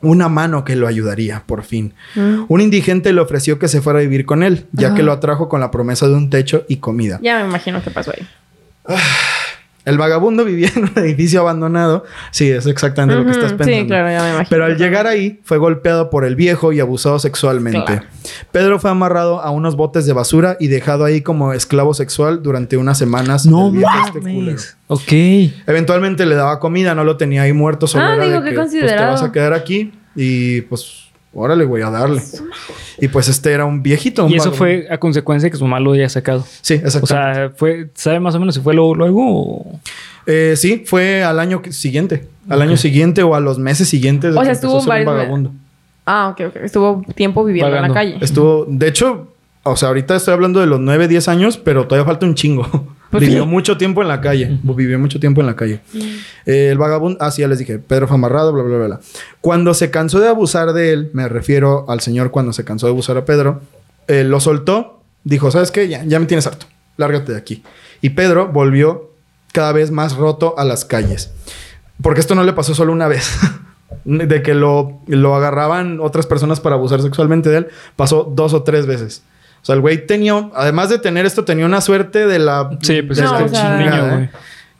[0.00, 1.94] una mano que lo ayudaría, por fin.
[2.16, 5.48] Un indigente le ofreció que se fuera a vivir con él, ya que lo atrajo
[5.48, 7.20] con la promesa de un techo y comida.
[7.22, 8.26] Ya me imagino qué pasó ahí.
[9.84, 12.04] El vagabundo vivía en un edificio abandonado.
[12.30, 13.80] Sí, es exactamente lo que estás pensando.
[13.80, 14.46] Sí, claro, ya me imagino.
[14.48, 17.84] Pero al llegar ahí, fue golpeado por el viejo y abusado sexualmente.
[17.84, 18.06] Claro.
[18.52, 22.76] Pedro fue amarrado a unos botes de basura y dejado ahí como esclavo sexual durante
[22.76, 23.46] unas semanas.
[23.46, 24.76] No este mames.
[24.86, 25.12] Ok.
[25.66, 27.86] Eventualmente le daba comida, no lo tenía ahí muerto.
[27.86, 31.06] Solo Ah, era digo, de qué que, pues, te vas a quedar aquí y pues,
[31.34, 32.22] órale, güey, a darle.
[33.00, 34.24] Y pues este era un viejito.
[34.26, 36.44] un Y eso fue a consecuencia de que su mamá lo haya sacado.
[36.60, 37.04] Sí, exacto.
[37.04, 38.94] O sea, fue, ¿sabe más o menos si fue luego?
[38.94, 39.80] luego o-
[40.26, 42.28] Eh, sí, fue al año siguiente.
[42.48, 44.34] Al año siguiente o a los meses siguientes.
[44.34, 45.52] de O sea, estuvo a ser un vagabundo.
[46.06, 46.56] Ah, ok, ok.
[46.62, 48.16] Estuvo tiempo viviendo en la calle.
[48.20, 49.28] Estuvo, de hecho,
[49.62, 52.66] o sea, ahorita estoy hablando de los 9, 10 años, pero todavía falta un chingo.
[53.12, 53.48] Pues Vivió sí.
[53.50, 54.58] mucho tiempo en la calle.
[54.62, 55.80] Vivió mucho tiempo en la calle.
[56.46, 59.00] Eh, el vagabundo, ah, sí, ya les dije, Pedro fue amarrado, bla, bla, bla, bla.
[59.42, 62.92] Cuando se cansó de abusar de él, me refiero al señor cuando se cansó de
[62.92, 63.60] abusar a Pedro,
[64.08, 65.88] eh, lo soltó, dijo, ¿sabes qué?
[65.88, 66.64] Ya, ya me tienes harto,
[66.96, 67.62] lárgate de aquí.
[68.00, 69.10] Y Pedro volvió
[69.52, 71.32] cada vez más roto a las calles.
[72.00, 73.30] Porque esto no le pasó solo una vez.
[74.06, 78.62] de que lo, lo agarraban otras personas para abusar sexualmente de él, pasó dos o
[78.62, 79.22] tres veces.
[79.62, 83.02] O sea, el güey tenía, además de tener esto, tenía una suerte de la, Sí,
[83.02, 84.20] pues de es No, la o sea- niño, chingada.
[84.22, 84.30] ¿eh?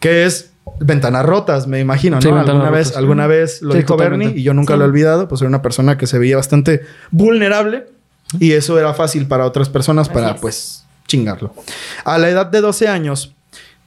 [0.00, 2.22] que es ventanas rotas, me imagino, ¿no?
[2.22, 2.96] Sí, alguna vez, rotas.
[2.98, 4.26] alguna vez lo Sí, dijo totalmente.
[4.26, 6.80] Bernie y yo nunca lo he olvidado, pues era una persona que se veía bastante
[7.12, 7.86] vulnerable
[8.40, 10.40] y eso era fácil para otras personas para Así es.
[10.40, 11.54] pues chingarlo.
[12.04, 13.34] A la edad de 12 años,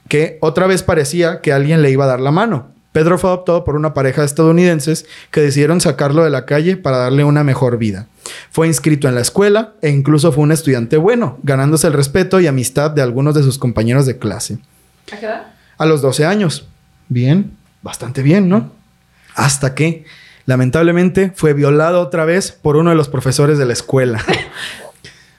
[0.08, 2.70] que otra vez parecía que alguien le iba a dar la mano.
[2.96, 6.96] Pedro fue adoptado por una pareja de estadounidenses que decidieron sacarlo de la calle para
[6.96, 8.06] darle una mejor vida.
[8.50, 12.46] Fue inscrito en la escuela e incluso fue un estudiante bueno, ganándose el respeto y
[12.46, 14.60] amistad de algunos de sus compañeros de clase.
[15.12, 15.46] ¿A qué edad?
[15.76, 16.68] A los 12 años.
[17.10, 18.72] Bien, bastante bien, ¿no?
[19.34, 20.06] Hasta que,
[20.46, 24.24] lamentablemente, fue violado otra vez por uno de los profesores de la escuela.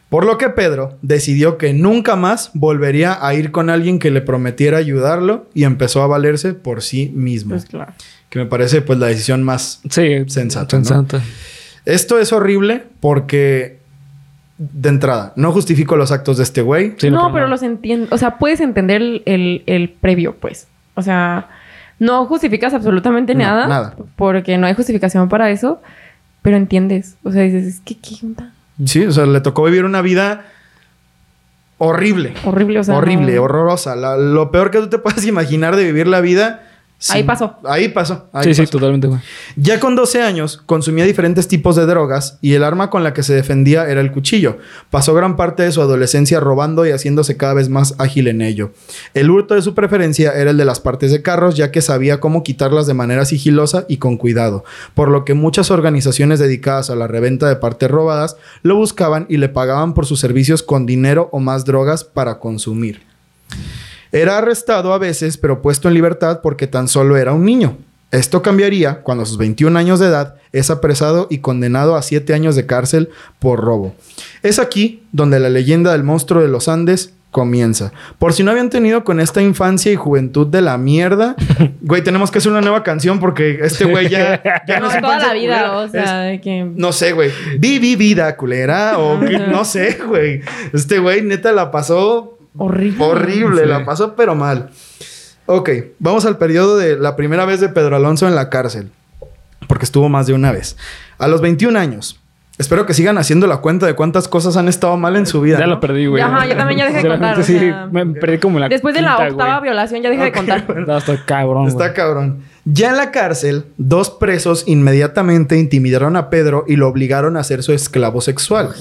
[0.09, 4.21] Por lo que Pedro decidió que nunca más volvería a ir con alguien que le
[4.21, 7.51] prometiera ayudarlo y empezó a valerse por sí mismo.
[7.51, 7.91] Pues claro.
[8.29, 9.81] Que me parece pues la decisión más...
[9.89, 10.79] Sí, sensato.
[11.85, 13.79] Esto es horrible porque,
[14.57, 16.93] de entrada, no justifico los actos de este güey.
[16.97, 18.07] Sí, no, pero los entiendo.
[18.11, 20.67] O sea, puedes entender el, el- el previo, pues.
[20.95, 21.49] O sea,
[21.99, 23.67] no justificas absolutamente No, nada.
[23.67, 23.95] nada.
[24.15, 25.81] Porque no hay justificación para eso.
[26.41, 27.15] Pero entiendes.
[27.23, 28.53] O sea, dices, es que qué onda?
[28.85, 30.45] Sí, o sea, le tocó vivir una vida
[31.77, 32.33] horrible.
[32.43, 32.95] Horrible, o sea.
[32.95, 33.95] horrible, no- horrorosa.
[33.95, 36.66] La- lo peor que tú te puedes imaginar de vivir la vida.
[37.09, 37.57] Ahí pasó.
[37.63, 38.27] Ahí pasó.
[38.33, 39.19] ahí Sí, sí, totalmente, güey.
[39.55, 43.21] Ya con 12 años consumía diferentes tipos de drogas y el arma con la que
[43.21, 44.57] se defendía era el cuchillo.
[44.89, 48.71] Pasó gran parte de su adolescencia robando y haciéndose cada vez más ágil en ello.
[49.13, 52.19] El hurto de su preferencia era el de las partes de carros ya que sabía
[52.19, 56.95] cómo quitarlas de manera sigilosa y con cuidado, por lo que muchas organizaciones dedicadas a
[56.95, 61.29] la reventa de partes robadas lo buscaban y le pagaban por sus servicios con dinero
[61.31, 63.01] o más drogas para consumir.
[64.11, 67.77] Era arrestado a veces, pero puesto en libertad porque tan solo era un niño.
[68.11, 72.33] Esto cambiaría cuando a sus 21 años de edad es apresado y condenado a 7
[72.33, 73.93] años de cárcel por robo.
[74.43, 77.91] Es aquí donde la leyenda del monstruo de los Andes comienza.
[78.17, 81.35] Por si no habían tenido con esta infancia y juventud de la mierda,
[81.81, 85.19] güey, tenemos que hacer una nueva canción porque este güey ya, ya No, es toda
[85.19, 85.77] la vida, culera.
[85.77, 86.71] o sea, Es- de que...
[86.75, 87.29] no sé, güey.
[87.59, 90.41] Vivi vida culera o no sé, güey.
[90.73, 93.03] Este güey neta la pasó Horrible.
[93.03, 93.67] horrible, Sí.
[93.67, 94.69] la pasó pero mal.
[95.45, 98.89] Ok, vamos al periodo de la primera vez de Pedro Alonso en la cárcel,
[99.67, 100.75] porque estuvo más de una vez.
[101.17, 102.19] A los 21 años.
[102.59, 105.59] Espero que sigan haciendo la cuenta de cuántas cosas han estado mal en su vida.
[105.59, 105.75] Ya ¿no?
[105.75, 106.23] la perdí, güey.
[106.23, 109.15] Ajá, yo también ya dejé de contar, Sí, me perdí como la Después de la
[109.15, 109.69] octava güey.
[109.69, 110.65] violación ya dejé de contar.
[110.87, 111.93] No, está cabrón, Está güey.
[111.93, 112.43] cabrón.
[112.65, 117.61] Ya en la cárcel, dos presos inmediatamente intimidaron a Pedro y lo obligaron a ser
[117.61, 118.73] su esclavo sexual.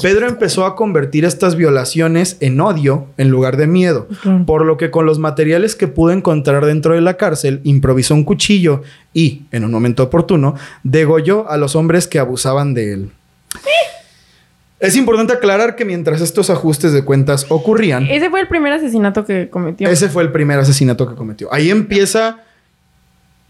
[0.00, 4.06] Pedro empezó a convertir estas violaciones en odio en lugar de miedo,
[4.46, 8.24] por lo que con los materiales que pudo encontrar dentro de la cárcel, improvisó un
[8.24, 8.82] cuchillo
[9.12, 13.10] y, en un momento oportuno, degolló a los hombres que abusaban de él.
[14.80, 19.24] Es importante aclarar que mientras estos ajustes de cuentas ocurrían, Ese fue el primer asesinato
[19.24, 19.88] que cometió.
[19.88, 21.52] ese fue el primer asesinato que cometió.
[21.52, 22.44] Ahí empieza,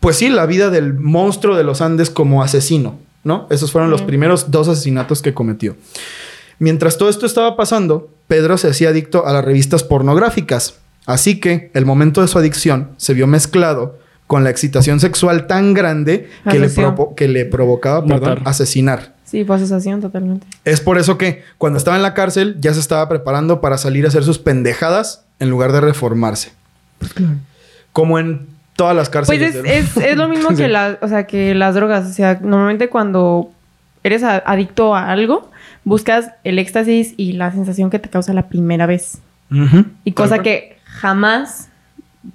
[0.00, 3.46] pues sí, la vida del monstruo de los Andes como asesino, ¿no?
[3.50, 5.76] Esos fueron los primeros dos asesinatos que cometió.
[6.59, 10.75] Mientras todo esto estaba pasando, Pedro se hacía adicto a las revistas pornográficas.
[11.07, 15.73] Así que el momento de su adicción se vio mezclado con la excitación sexual tan
[15.73, 16.94] grande que, le, Asesino.
[16.94, 19.14] provo- que le provocaba perdón, asesinar.
[19.25, 20.47] Sí, fue asociación totalmente.
[20.64, 24.05] Es por eso que cuando estaba en la cárcel ya se estaba preparando para salir
[24.05, 26.53] a hacer sus pendejadas en lugar de reformarse.
[27.92, 29.55] Como en todas las Pues cárceles.
[29.55, 30.57] es, del- es, es lo mismo Sí.
[30.57, 32.07] que, la, o sea, que las drogas.
[32.09, 33.51] O sea, normalmente cuando
[34.04, 35.50] eres a- adicto a algo,
[35.84, 39.20] buscas el éxtasis y la sensación que te causa la primera vez.
[40.04, 41.70] Y cosa que jamás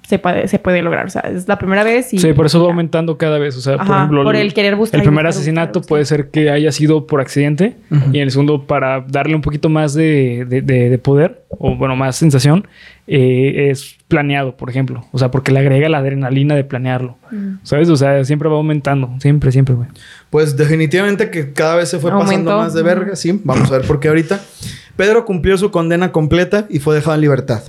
[0.02, 1.06] se puede, se puede lograr.
[1.06, 2.18] O sea, es la primera vez y...
[2.18, 3.56] Sí, por eso va aumentando cada vez.
[3.56, 5.88] O sea, por ejemplo, por el querer buscar El y primer buscar, asesinato buscar, buscar.
[5.88, 7.76] puede ser que haya sido por accidente.
[7.90, 8.02] Ujú.
[8.12, 11.76] Y en el segundo, para darle un poquito más de, de- de- de poder, o
[11.76, 12.66] bueno, más sensación,
[13.06, 15.04] eh, es planeado, por ejemplo.
[15.12, 17.16] O sea, porque le agrega la adrenalina de planearlo.
[17.30, 17.56] Mm.
[17.62, 17.88] ¿Sabes?
[17.88, 19.14] O sea, siempre va aumentando.
[19.18, 19.88] Siempre, siempre, güey.
[20.30, 23.40] Pues definitivamente que cada vez se fue pasando más de verga, sí.
[23.44, 24.40] Vamos a ver por qué ahorita.
[24.96, 27.62] Pedro cumplió su condena completa y fue dejado en libertad.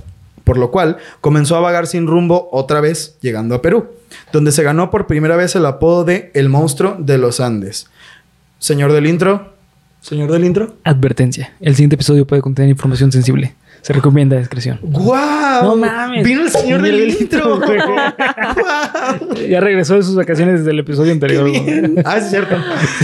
[0.44, 3.88] Por lo cual comenzó a vagar sin rumbo otra vez, llegando a Perú,
[4.32, 7.90] donde se ganó por primera vez el apodo de El monstruo de los Andes.
[8.58, 9.54] Señor del intro.
[10.00, 10.76] Señor del intro.
[10.84, 11.52] Advertencia.
[11.60, 13.56] El siguiente episodio puede contener información sensible.
[13.86, 14.80] Se recomienda discreción.
[14.82, 15.62] ¡Guau!
[15.62, 16.24] No mames.
[16.24, 17.54] Vino el señor del del intro.
[17.54, 17.78] intro, güey.
[17.78, 19.34] ¡Guau!
[19.48, 21.48] Ya regresó de sus vacaciones desde el episodio anterior.
[22.04, 22.56] Ah, es cierto.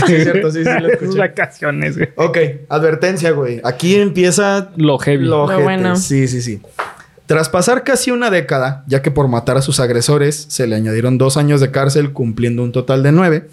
[0.05, 0.51] Sí, es cierto.
[0.51, 1.19] Sí, sí, lo Sus escuché.
[1.19, 2.09] vacaciones, güey.
[2.17, 3.61] Ok, advertencia, güey.
[3.63, 5.23] Aquí empieza Lo heavy.
[5.23, 5.95] lo Lo bueno.
[5.95, 6.59] Sí, sí, sí.
[7.27, 11.17] Tras pasar casi una década, ya que por matar a sus agresores se le añadieron
[11.17, 13.47] dos años de cárcel, cumpliendo un total de nueve,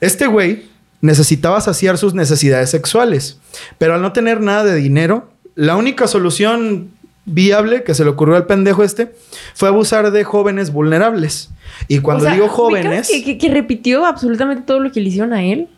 [0.00, 0.64] este güey
[1.02, 3.38] necesitaba saciar sus necesidades sexuales.
[3.78, 6.90] Pero al no tener nada de dinero, la única solución
[7.24, 9.12] viable que se le ocurrió al pendejo este
[9.54, 11.50] fue abusar de jóvenes vulnerables.
[11.88, 13.08] Y cuando O sea, digo ¿ubicas jóvenes...
[13.10, 15.68] Que, que- que repitió absolutamente todo lo que le hicieron a él.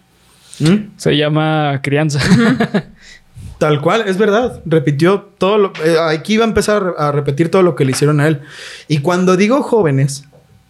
[0.59, 0.97] ¿Mm?
[0.99, 2.21] Se llama crianza.
[3.59, 4.61] Tal cual, es verdad.
[4.67, 5.73] Repitió todo lo...
[5.85, 8.41] eh, aquí iba a empezar a repetir todo lo que le hicieron a él.
[8.87, 10.25] Y cuando digo jóvenes,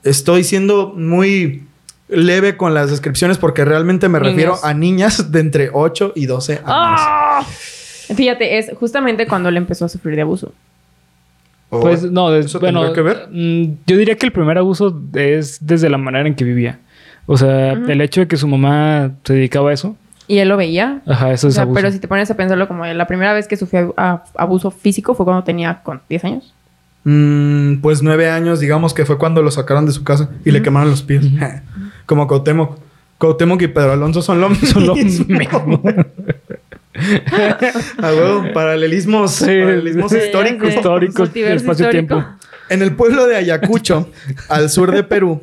[0.05, 1.65] estoy siendo muy
[2.09, 6.53] leve con las descripciones porque realmente me refiero a niñas de entre 8 y 12
[6.55, 6.65] años.
[6.67, 7.47] ¡Ah!
[8.15, 10.53] Fíjate, es justamente cuando él empezó a sufrir de abuso.
[11.71, 13.29] O- Pues no, des- ¿Eso bueno, que ver?
[13.31, 16.79] mm, yo diría que el primer abuso es desde la manera en que vivía.
[17.27, 19.97] O sea, el hecho de que su mamá se dedicaba a eso,
[20.27, 21.01] Y él lo veía.
[21.07, 21.75] ajá, eso O es sea, abuso.
[21.77, 25.25] pero si te pones a pensarlo como la primera vez que sufrió abuso físico fue
[25.25, 26.53] cuando tenía con 10 años.
[27.05, 30.63] Mm, pues 9 años, digamos que fue cuando lo sacaron de su casa y le
[30.63, 31.25] quemaron los pies.
[32.07, 32.79] Como Cuauhtémoc.
[33.19, 35.27] Cuauhtémoc y Pedro Alonso son lo, son lo mismo.
[37.99, 40.75] A huevo, paralelismos, Sí, paralelismos sí, históricos.
[40.75, 42.25] históricos, espacio-tiempo.
[42.69, 44.09] En el pueblo de Ayacucho,
[44.49, 45.43] al sur de Perú,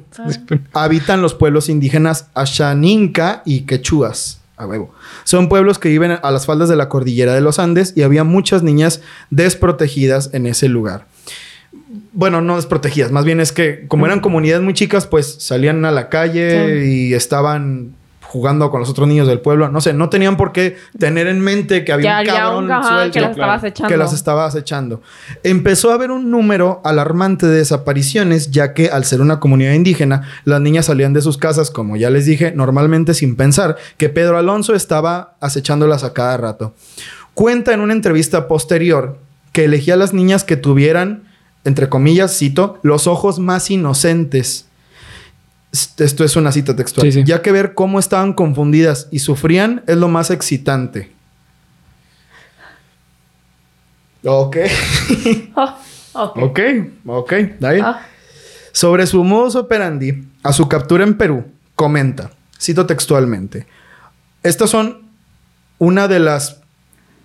[0.74, 4.42] habitan los pueblos indígenas Ashaninka y Quechuas.
[4.56, 4.92] A huevo.
[5.24, 8.24] Son pueblos que viven a las faldas de la cordillera de los Andes y había
[8.24, 11.06] muchas niñas desprotegidas en ese lugar.
[12.12, 15.92] Bueno, no desprotegidas, más bien es que como eran comunidades muy chicas, pues salían a
[15.92, 17.94] la calle y estaban
[18.28, 19.70] jugando con los otros niños del pueblo.
[19.70, 22.72] No sé, no tenían por qué tener en mente que había Que un cabrón un
[22.72, 23.88] ajá, suelto que las claro.
[23.88, 25.02] que las estaba acechando.
[25.44, 30.24] Empezó a haber un número alarmante de desapariciones, ya que al ser una comunidad indígena,
[30.46, 34.38] las niñas salían de sus casas, como ya les dije, normalmente sin pensar que Pedro
[34.38, 36.74] Alonso estaba acechándolas a cada rato.
[37.34, 39.18] Cuenta en una entrevista posterior
[39.54, 41.24] que elegía a las niñas que tuvieran,
[41.64, 44.67] entre comillas, cito, los ojos más inocentes.
[45.72, 47.06] Esto es una cita textual.
[47.06, 47.24] Sí, sí.
[47.24, 51.12] Ya que ver cómo estaban confundidas y sufrían es lo más excitante.
[54.26, 54.58] Ok.
[56.20, 56.60] Oh, ok.
[57.06, 57.34] ok.
[57.84, 58.02] Ah,
[58.72, 63.68] Sobre su modus operandi a su captura en Perú, comenta, cito textualmente,
[64.42, 65.04] estas son
[65.78, 66.62] una de las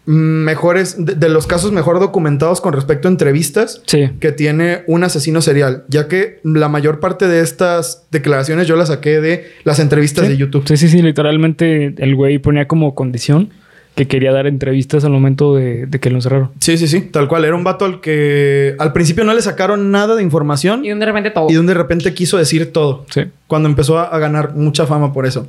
[0.05, 4.11] mejores, de, de los casos mejor documentados con respecto a entrevistas Sí.
[4.21, 8.89] que tiene un asesino serial, ya que la mayor parte de estas declaraciones yo las
[8.89, 10.33] saqué de las entrevistas Sí.
[10.33, 10.65] de YouTube.
[10.67, 11.03] Sí, sí, sí.
[11.03, 13.51] Literalmente el güey ponía como condición
[13.95, 16.51] que quería dar entrevistas al momento de, de que lo encerraron.
[16.61, 17.45] Sí, sí, sí, tal cual.
[17.45, 21.05] Era un vato al que al principio no le sacaron nada de información y de
[21.07, 21.47] repente todo.
[21.51, 23.05] y de repente quiso decir todo.
[23.11, 23.25] Sí.
[23.47, 25.47] cuando empezó a, a ganar mucha fama por eso.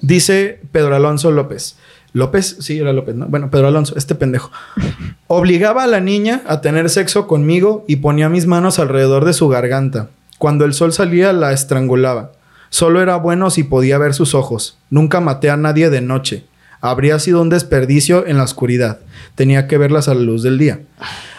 [0.00, 1.76] Dice Pedro Alonso López.
[2.12, 3.26] López, sí, era López, ¿no?
[3.26, 4.50] Bueno, Pedro Alonso, este pendejo.
[5.26, 9.48] Obligaba a la niña a tener sexo conmigo y ponía mis manos alrededor de su
[9.48, 10.10] garganta.
[10.38, 12.32] Cuando el sol salía, la estrangulaba.
[12.68, 14.78] Solo era bueno si podía ver sus ojos.
[14.90, 16.44] Nunca maté a nadie de noche.
[16.80, 19.00] Habría sido un desperdicio en la oscuridad.
[19.34, 20.80] Tenía que verlas a la luz del día.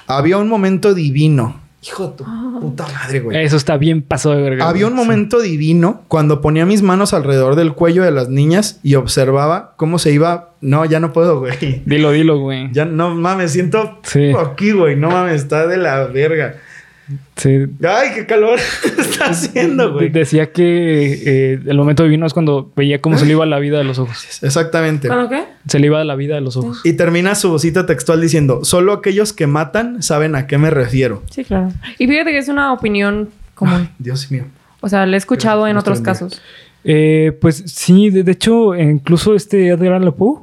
[0.07, 1.62] Había un momento divino.
[1.85, 2.23] Hijo de tu
[2.61, 3.43] puta madre, güey.
[3.43, 4.69] Eso está bien pasado de verga.
[4.69, 8.95] Había un momento divino cuando ponía mis manos alrededor del cuello de las niñas y
[8.95, 10.51] observaba cómo se iba.
[10.61, 11.81] No, ya no puedo, güey.
[11.85, 12.69] Dilo, dilo, güey.
[12.71, 14.31] Ya no mames, siento Sí.
[14.39, 14.95] aquí, güey.
[14.95, 16.55] No mames, está de la verga.
[17.35, 17.65] Sí.
[17.87, 18.57] Ay, qué calor
[18.97, 20.09] está haciendo, güey.
[20.09, 23.77] Decía que eh, el momento divino es cuando veía cómo se le iba la vida
[23.77, 24.41] de los ojos.
[24.41, 25.07] Exactamente.
[25.09, 25.43] ¿Cuándo qué?
[25.67, 26.81] Se le iba la vida de los ojos.
[26.83, 31.23] Y termina su cita textual diciendo: Solo aquellos que matan saben a qué me refiero.
[31.29, 31.71] Sí, claro.
[31.99, 33.81] Y fíjate que es una opinión común.
[33.81, 34.45] Ay, Dios mío.
[34.79, 36.41] O sea, la he escuchado en otros casos.
[36.85, 40.41] Eh, pues sí, de, de hecho, incluso este Edgar Allan Poe,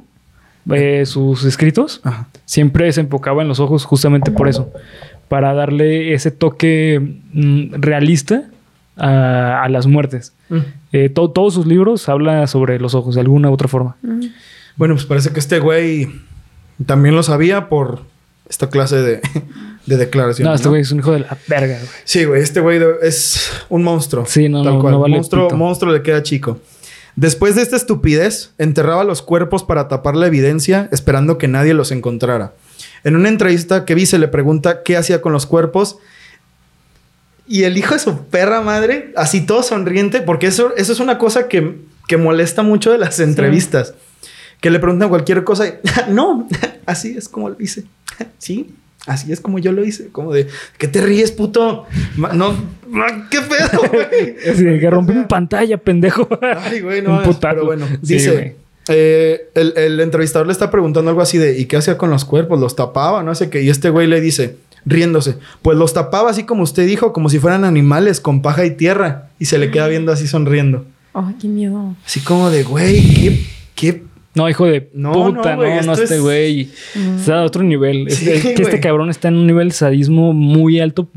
[0.71, 2.27] eh, sus escritos, Ajá.
[2.45, 4.71] siempre se enfocaba en los ojos justamente por eso.
[5.31, 6.99] Para darle ese toque
[7.31, 8.49] mm, realista
[8.97, 10.33] a, a las muertes.
[10.49, 10.57] Mm.
[10.91, 13.95] Eh, to- todos sus libros hablan sobre los ojos de alguna u otra forma.
[14.75, 16.09] Bueno, pues parece que este güey
[16.85, 18.01] también lo sabía por
[18.49, 19.21] esta clase de,
[19.85, 20.49] de declaraciones.
[20.49, 21.89] No, este güey es un hijo de la verga, güey.
[22.03, 24.25] Sí, güey, este güey es un monstruo.
[24.25, 24.91] Sí, no, Tal no, cual.
[24.95, 25.55] no vale monstruo, pito.
[25.57, 26.59] monstruo le queda chico.
[27.15, 31.91] Después de esta estupidez, enterraba los cuerpos para tapar la evidencia, esperando que nadie los
[31.93, 32.51] encontrara.
[33.03, 35.97] En una entrevista, Kevin se le pregunta qué hacía con los cuerpos.
[37.47, 41.17] Y el hijo de su perra madre, así todo sonriente, porque eso, eso es una
[41.17, 43.93] cosa que, que molesta mucho de las entrevistas.
[44.61, 45.73] Que le preguntan cualquier cosa y,
[46.11, 46.47] no,
[46.85, 47.83] así es como lo hice.
[48.37, 48.69] Sí,
[49.07, 50.09] así es como yo lo hice.
[50.09, 51.87] Como de, ¿qué te ríes, puto?
[52.33, 52.55] No,
[53.31, 54.79] ¿qué pedo, güey?
[54.79, 56.27] Que rompe mi pantalla, pendejo.
[56.41, 57.21] Ay, güey, no.
[57.41, 58.31] Pero bueno, Sí, dice.
[58.31, 58.55] güey.
[58.87, 62.25] Eh, el, el entrevistador le está preguntando algo así de ¿y qué hacía con los
[62.25, 62.59] cuerpos?
[62.59, 63.23] ¿Los tapaba?
[63.23, 63.61] No sé qué.
[63.61, 67.39] Y este güey le dice, riéndose, pues los tapaba así como usted dijo, como si
[67.39, 69.29] fueran animales con paja y tierra.
[69.39, 70.85] Y se le queda viendo así sonriendo.
[71.13, 71.95] Ay, qué miedo.
[72.05, 75.93] Así como de, güey, qué, qué No, hijo de No, puta, no, no, güey, no,
[75.93, 76.69] este es- güey.
[77.17, 78.07] Está a otro nivel.
[78.07, 78.61] Es- Sí, es que güey.
[78.63, 81.07] este cabrón está en un nivel de sadismo muy alto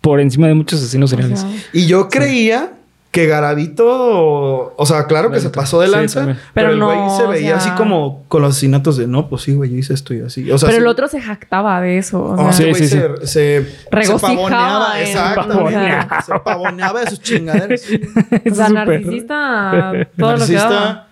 [0.00, 1.46] por encima de muchos asesinos seriales.
[1.72, 2.72] Y yo creía
[3.12, 6.38] que Garavito, o sea, claro que se pasó de Sí, lanza, también.
[6.54, 9.06] pero, Pero el güey no, se o veía sea- así como con los asesinatos de,
[9.06, 10.50] no, pues sí, güey, yo hice esto y así.
[10.50, 12.20] O sea, Pero sí- el otro se jactaba de eso.
[12.22, 15.54] o Oh, sea, ese Sí, güey sí, se, se, Regocijaba se pavoneaba, en- exactamente.
[15.62, 16.22] Pavoneaba.
[16.22, 17.82] Se pavoneaba de sus chingaderas.
[18.50, 20.70] o sea, narcisista, todo lo que daba.
[20.70, 21.06] Narcisista.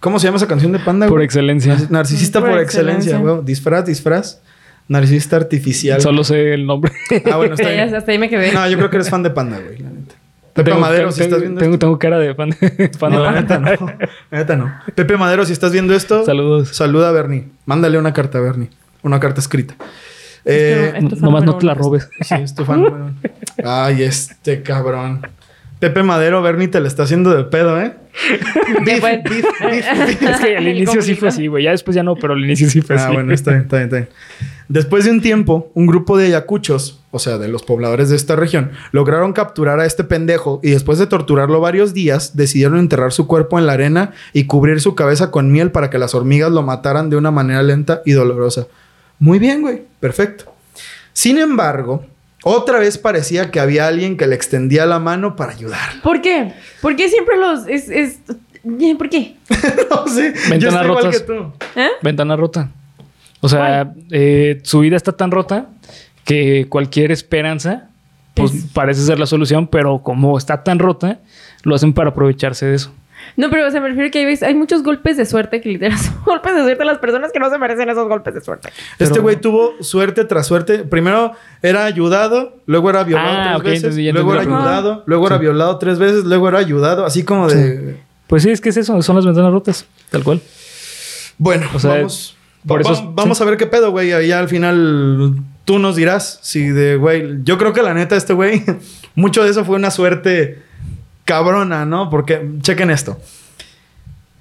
[0.00, 1.06] ¿Cómo se llama esa canción de Panda?
[1.06, 1.24] Por güey?
[1.24, 1.74] excelencia.
[1.74, 3.32] Narcis- Narcisista Por por, excelencia, excelencia.
[3.34, 3.44] güey.
[3.46, 4.42] Disfraz, disfraz.
[4.88, 6.00] Narcisista artificial.
[6.02, 6.92] Solo sé el nombre.
[7.32, 7.94] Ah, bueno, está Sí, bien.
[7.94, 8.52] hasta ahí me quedé.
[8.52, 9.78] No, yo creo que eres fan de Panda, güey.
[10.56, 11.86] Pepe Tengo- Madero, tengo- si estás viendo tengo, esto.
[11.86, 13.70] tengo cara de fan de, fan de No, la neta no.
[14.30, 14.72] La neta no.
[14.94, 16.68] Pepe Madero, si estás viendo esto, Saludos.
[16.70, 17.48] saluda a Bernie.
[17.66, 18.70] Mándale una carta a Bernie.
[19.02, 19.74] Una carta escrita.
[20.44, 22.08] Eh, Es que no- Esto fue Nomás no te la robes.
[22.22, 23.16] Sí, es tu fan.
[23.64, 25.20] Ay, este cabrón.
[25.78, 27.94] Pepe Madero, Bernie te le está haciendo de pedo, ¿eh?
[28.86, 31.64] Es que al El inicio sí fue así, güey.
[31.64, 33.14] Ya después ya no, pero al inicio sí fue Ah, así.
[33.14, 34.08] bueno, está bien, está bien, está bien.
[34.68, 38.34] Después de un tiempo, un grupo de ayacuchos, o sea, de los pobladores de esta
[38.34, 43.28] región, lograron capturar a este pendejo y después de torturarlo varios días, decidieron enterrar su
[43.28, 46.62] cuerpo en la arena y cubrir su cabeza con miel para que las hormigas lo
[46.62, 48.66] mataran de una manera lenta y dolorosa.
[49.20, 49.82] Muy bien, güey.
[50.00, 50.52] Perfecto.
[51.12, 52.04] Sin embargo,
[52.48, 56.00] otra vez parecía que había alguien que le extendía la mano para ayudarlo.
[56.02, 56.52] ¿Por qué?
[56.80, 57.66] ¿Por qué siempre los...
[57.66, 58.20] Es, es...
[58.96, 59.36] ¿Por qué?
[59.90, 60.32] no sé.
[60.32, 61.20] yo Ventanas estoy igual rotas.
[61.20, 61.52] que tú.
[61.74, 61.88] ¿Eh?
[62.02, 62.70] Ventana rota.
[63.40, 65.66] O sea, eh, su vida está tan rota
[66.24, 67.90] que cualquier esperanza
[68.34, 71.18] pues Es- parece ser la solución, pero como está tan rota,
[71.64, 72.92] lo hacen para aprovecharse de eso.
[73.36, 75.68] No, pero o sea, me refiero que hay, veces- hay muchos golpes de suerte que
[75.70, 78.40] literal son golpes de suerte a las personas que no se merecen esos golpes de
[78.40, 78.68] suerte.
[78.98, 80.84] Este güey tuvo suerte tras suerte.
[80.84, 85.78] Primero era ayudado, luego era violado Ah, tres veces, luego era ayudado, luego era violado
[85.78, 87.96] tres veces, luego era ayudado, así como de...
[88.26, 90.40] Pues sí, es que es eso, son las ventanas rotas, tal cual.
[91.38, 92.36] Bueno, O sea, vamos,
[92.66, 94.12] por va- eso- va- vamos a ver qué pedo, güey.
[94.12, 95.34] Y ya al final
[95.64, 98.62] tú nos dirás si de, güey, yo creo que la neta este güey,
[99.14, 100.62] mucho de eso fue una suerte
[101.26, 102.08] cabrona, ¿no?
[102.08, 103.20] Porque, chequen esto.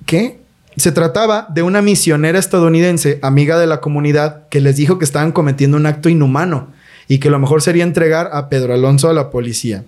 [0.05, 0.39] ¿Qué?
[0.77, 5.31] Se trataba de una misionera estadounidense, amiga de la comunidad, que les dijo que estaban
[5.31, 6.69] cometiendo un acto inhumano
[7.07, 9.83] y que lo mejor sería entregar a Pedro Alonso a la policía.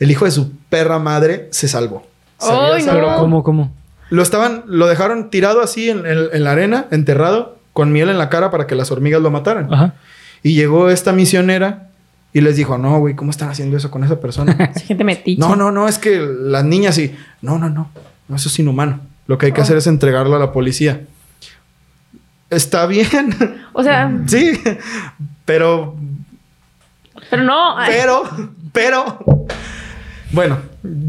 [0.00, 2.06] El hijo de su perra madre se salvó.
[2.38, 2.92] Se Ay, no.
[2.92, 3.16] Pero.
[3.18, 3.72] ¿cómo, cómo?
[4.10, 8.18] Lo estaban, lo dejaron tirado así en, en- en la arena, enterrado, con miel en
[8.18, 9.72] la cara para que las hormigas lo mataran.
[9.72, 9.94] Ajá.
[10.42, 11.87] Y llegó esta misionera
[12.38, 14.52] y les dijo, no, güey, ¿cómo están haciendo eso con esa persona?
[14.74, 15.40] Esa gente metiche.
[15.40, 17.14] no, no, no, es que las niñas sí.
[17.42, 17.90] No, no, no,
[18.28, 19.00] no, eso es inhumano.
[19.26, 21.02] Lo que hay que hacer es entregarlo a la policía.
[22.50, 23.08] Está bien,
[23.74, 24.58] O sea, sí,
[25.44, 25.96] pero,
[27.28, 27.76] pero no.
[27.86, 28.22] pero,
[28.72, 29.18] pero,
[30.32, 30.58] bueno,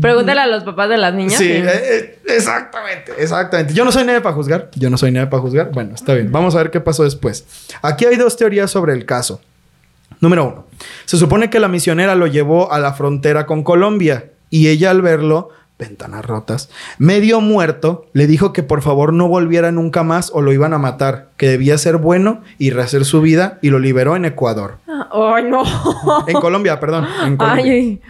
[0.02, 1.36] Pregúntale a los papás de las niñas.
[1.38, 3.74] Sí, y- eh, eh, exactamente, exactamente.
[3.74, 4.70] Yo no soy nadie para juzgar.
[4.76, 5.72] Yo no soy nadie para juzgar.
[5.72, 6.32] Bueno, está bien.
[6.32, 7.46] Vamos a ver qué pasó después.
[7.82, 9.40] Aquí hay dos teorías sobre el caso.
[10.22, 10.66] Número uno.
[11.06, 15.02] Se supone que la misionera lo llevó a la frontera con Colombia y ella al
[15.02, 20.42] verlo, ventanas rotas, medio muerto, le dijo que por favor no volviera nunca más o
[20.42, 24.16] lo iban a matar, que debía ser bueno y rehacer su vida y lo liberó
[24.16, 24.78] en Ecuador.
[25.12, 25.64] Ay, no.
[26.28, 27.08] En Colombia, perdón.
[27.24, 27.64] En Colombia.
[27.64, 28.02] Ay,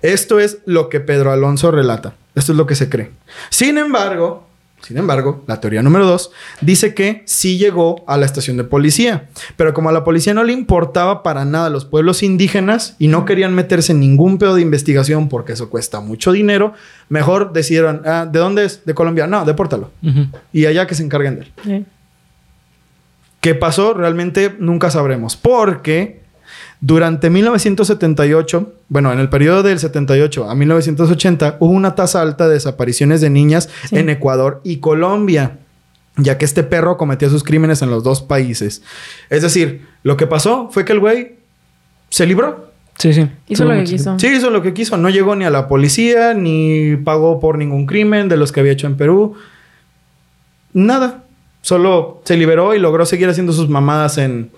[0.00, 2.14] Esto es lo que Pedro Alonso relata.
[2.34, 3.10] Esto es lo que se cree.
[3.50, 4.47] Sin embargo,
[4.80, 9.28] sin embargo, la teoría número dos dice que sí llegó a la estación de policía.
[9.56, 13.24] Pero como a la policía no le importaba para nada los pueblos indígenas y no
[13.24, 16.72] querían meterse en ningún pedo de investigación porque eso cuesta mucho dinero,
[17.08, 18.84] mejor decidieron, ah, ¿de dónde es?
[18.84, 19.26] ¿De Colombia?
[19.26, 19.90] No, depórtalo.
[20.52, 21.86] Y allá que se encarguen de él.
[23.40, 23.94] ¿Qué pasó?
[23.94, 25.36] Realmente nunca sabremos.
[25.36, 26.22] Porque
[26.80, 32.54] durante 1978, bueno, en el periodo del 78 a 1980, hubo una tasa alta de
[32.54, 33.96] desapariciones de niñas Sí.
[33.96, 35.58] en Ecuador y Colombia.
[36.16, 38.82] Ya que este perro cometía sus crímenes en los dos países.
[39.30, 41.36] Es decir, lo que pasó fue que el güey
[42.10, 42.72] se libró.
[42.98, 43.28] Sí, sí.
[43.48, 44.18] Hizo lo que quiso.
[44.18, 44.96] Sí, hizo lo que quiso.
[44.96, 48.72] No llegó ni a la policía, ni pagó por ningún crimen de los que había
[48.72, 49.34] hecho en Perú.
[50.72, 51.24] Nada.
[51.60, 54.50] Solo se liberó y logró seguir haciendo sus mamadas en.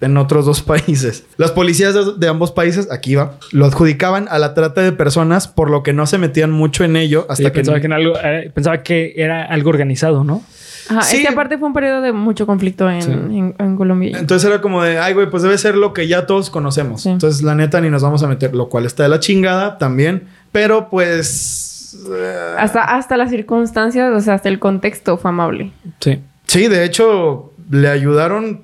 [0.00, 1.24] En otros dos países.
[1.36, 5.70] Las policías de, ambos países, aquí va, lo adjudicaban a la trata de personas, por
[5.70, 7.50] lo que no se metían mucho en ello hasta Sí, que...
[7.50, 10.42] pensaba, que en algo, eh, pensaba que era algo organizado, ¿no?
[10.88, 11.16] Ajá, Sí.
[11.18, 13.10] es que aparte fue un periodo de mucho conflicto en, Sí.
[13.12, 14.18] en- en Colombia.
[14.18, 17.02] Entonces era como de, ay, güey, pues debe ser lo que ya todos conocemos.
[17.02, 17.10] Sí.
[17.10, 20.24] Entonces, la neta, ni nos vamos a meter, lo cual está de la chingada también.
[20.50, 21.96] Pero pues...
[22.10, 25.70] eh, Hasta, hasta las circunstancias, o sea, hasta el contexto fue amable.
[26.00, 26.18] Sí.
[26.46, 28.62] Sí, de hecho, le ayudaron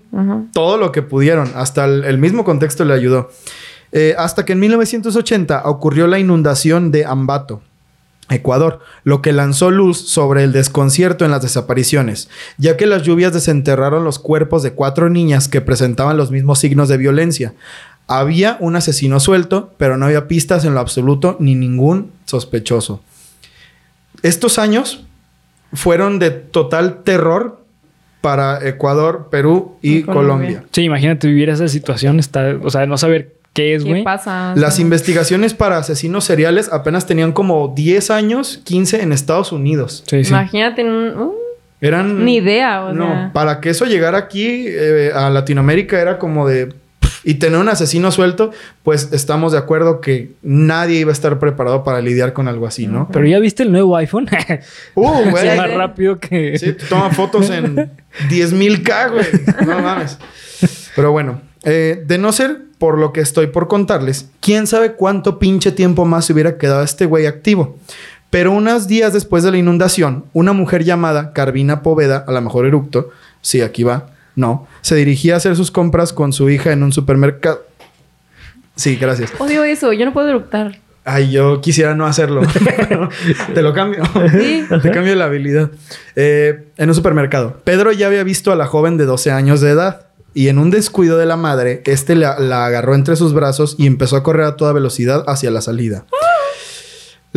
[0.52, 1.50] todo lo que pudieron.
[1.54, 3.30] Hasta el, el mismo contexto le ayudó.
[3.92, 7.62] Eh, hasta que en 1980 ocurrió la inundación de Ambato,
[8.28, 13.32] Ecuador, lo que lanzó luz sobre el desconcierto en las desapariciones, ya que las lluvias
[13.32, 17.54] desenterraron los cuerpos de cuatro niñas que presentaban los mismos signos de violencia.
[18.08, 23.00] Había un asesino suelto, pero no había pistas en lo absoluto ni ningún sospechoso.
[24.22, 25.04] Estos años
[25.72, 27.64] fueron de total terror
[28.20, 30.22] para Ecuador, Perú y Colombia.
[30.22, 30.64] Colombia.
[30.72, 34.04] Sí, imagínate vivir esa situación, está, o sea, no saber qué es, ¿Qué güey.
[34.04, 34.52] pasa?
[34.56, 40.04] Las investigaciones para asesinos seriales apenas tenían como 10 años, 15 en Estados Unidos.
[40.06, 40.30] Sí, sí.
[40.30, 41.34] Imagínate, uh,
[41.80, 42.24] Eran...
[42.24, 43.30] ni idea, o no, sea.
[43.32, 46.74] para que eso llegara aquí eh, a Latinoamérica era como de...
[47.28, 48.52] Y tener un asesino suelto,
[48.84, 52.86] pues estamos de acuerdo que nadie iba a estar preparado para lidiar con algo así,
[52.86, 53.08] ¿no?
[53.12, 54.28] Pero ya viste el nuevo iPhone.
[54.94, 55.56] Uh, es güey.
[55.56, 56.56] más rápido que.
[56.56, 57.74] Sí, toma fotos en
[58.30, 59.66] 10.000K, güey.
[59.66, 60.18] No mames.
[60.94, 65.40] Pero bueno, eh, de no ser por lo que estoy por contarles, quién sabe cuánto
[65.40, 67.76] pinche tiempo más se hubiera quedado este güey activo.
[68.30, 72.66] Pero unos días después de la inundación, una mujer llamada Carvina Poveda, a lo mejor
[72.66, 73.10] eructo,
[73.40, 76.92] sí, aquí va, no, se dirigía a hacer sus compras con su hija en un
[76.92, 77.64] supermercado.
[78.76, 79.32] Sí, gracias.
[79.38, 80.78] Odio eso, yo no puedo eructar.
[81.04, 82.42] Ay, yo quisiera no hacerlo.
[83.54, 84.02] Te lo cambio.
[84.32, 84.64] Sí.
[84.82, 85.70] Te cambio la habilidad.
[86.16, 87.60] Eh, en un supermercado.
[87.64, 90.08] Pedro ya había visto a la joven de 12 años de edad.
[90.34, 93.86] Y en un descuido de la madre, este la, la agarró entre sus brazos y
[93.86, 96.04] empezó a correr a toda velocidad hacia la salida.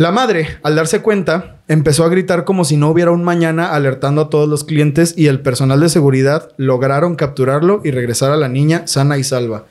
[0.00, 4.22] La madre, al darse cuenta, empezó a gritar como si no hubiera un mañana, alertando
[4.22, 8.48] a todos los clientes y el personal de seguridad lograron capturarlo y regresar a la
[8.48, 9.66] niña sana y salva.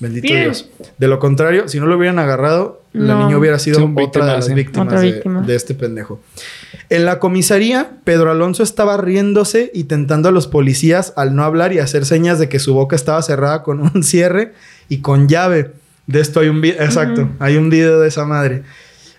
[0.00, 0.44] Bendito Bien.
[0.44, 0.68] Dios.
[0.98, 4.52] De lo contrario, si no lo hubieran agarrado, la niña hubiera sido otra de las
[4.52, 5.40] víctimas Otra de, víctima.
[5.40, 6.20] de este pendejo.
[6.90, 11.72] En la comisaría, Pedro Alonso estaba riéndose y tentando a los policías al no hablar
[11.72, 14.52] y hacer señas de que su boca estaba cerrada con un cierre
[14.90, 15.70] y con llave.
[16.06, 18.62] De esto hay un video, exacto, hay un video de esa madre.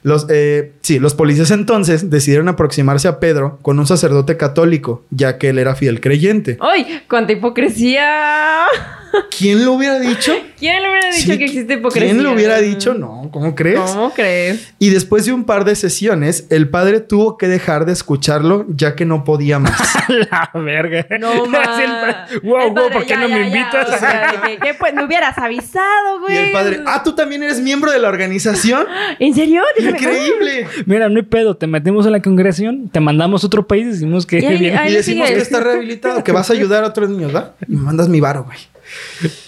[0.04, 5.38] Los, eh, sí, los policías entonces decidieron aproximarse a Pedro con un sacerdote católico, ya
[5.38, 6.58] que él era fiel creyente.
[6.62, 7.02] ¡Ay!
[7.10, 8.66] ¡Cuánta hipocresía!
[9.38, 10.34] ¿Quién lo hubiera dicho?
[10.60, 12.12] ¿Quién le hubiera dicho Sí, que existe hipocresía?
[12.12, 12.94] ¿Quién lo hubiera dicho?
[12.94, 13.80] No, ¿cómo crees?
[13.80, 14.74] ¿Cómo crees?
[14.80, 18.96] Y después de un par de sesiones, el padre tuvo que dejar de escucharlo ya
[18.96, 19.80] que no podía más.
[20.10, 21.06] la verga.
[21.20, 22.32] No más.
[22.44, 23.90] Wow, wow, ¿por qué no me invitas?
[23.90, 26.36] O sea, de que, que, pues me hubieras avisado, güey.
[26.36, 28.86] y el padre, ah, tú también eres miembro de la organización.
[29.20, 29.62] ¿En serio?
[29.78, 30.68] Déjame- Increíble.
[30.86, 31.56] Mira, no hay pedo.
[31.58, 34.58] Te metemos en la congregación, te mandamos a otro país y decimos que Y ahí-
[34.60, 37.54] viene- ahí Y decimos que está rehabilitado, que vas a ayudar a otros niños, ¿va?
[37.68, 38.58] Y me mandas mi varo, güey.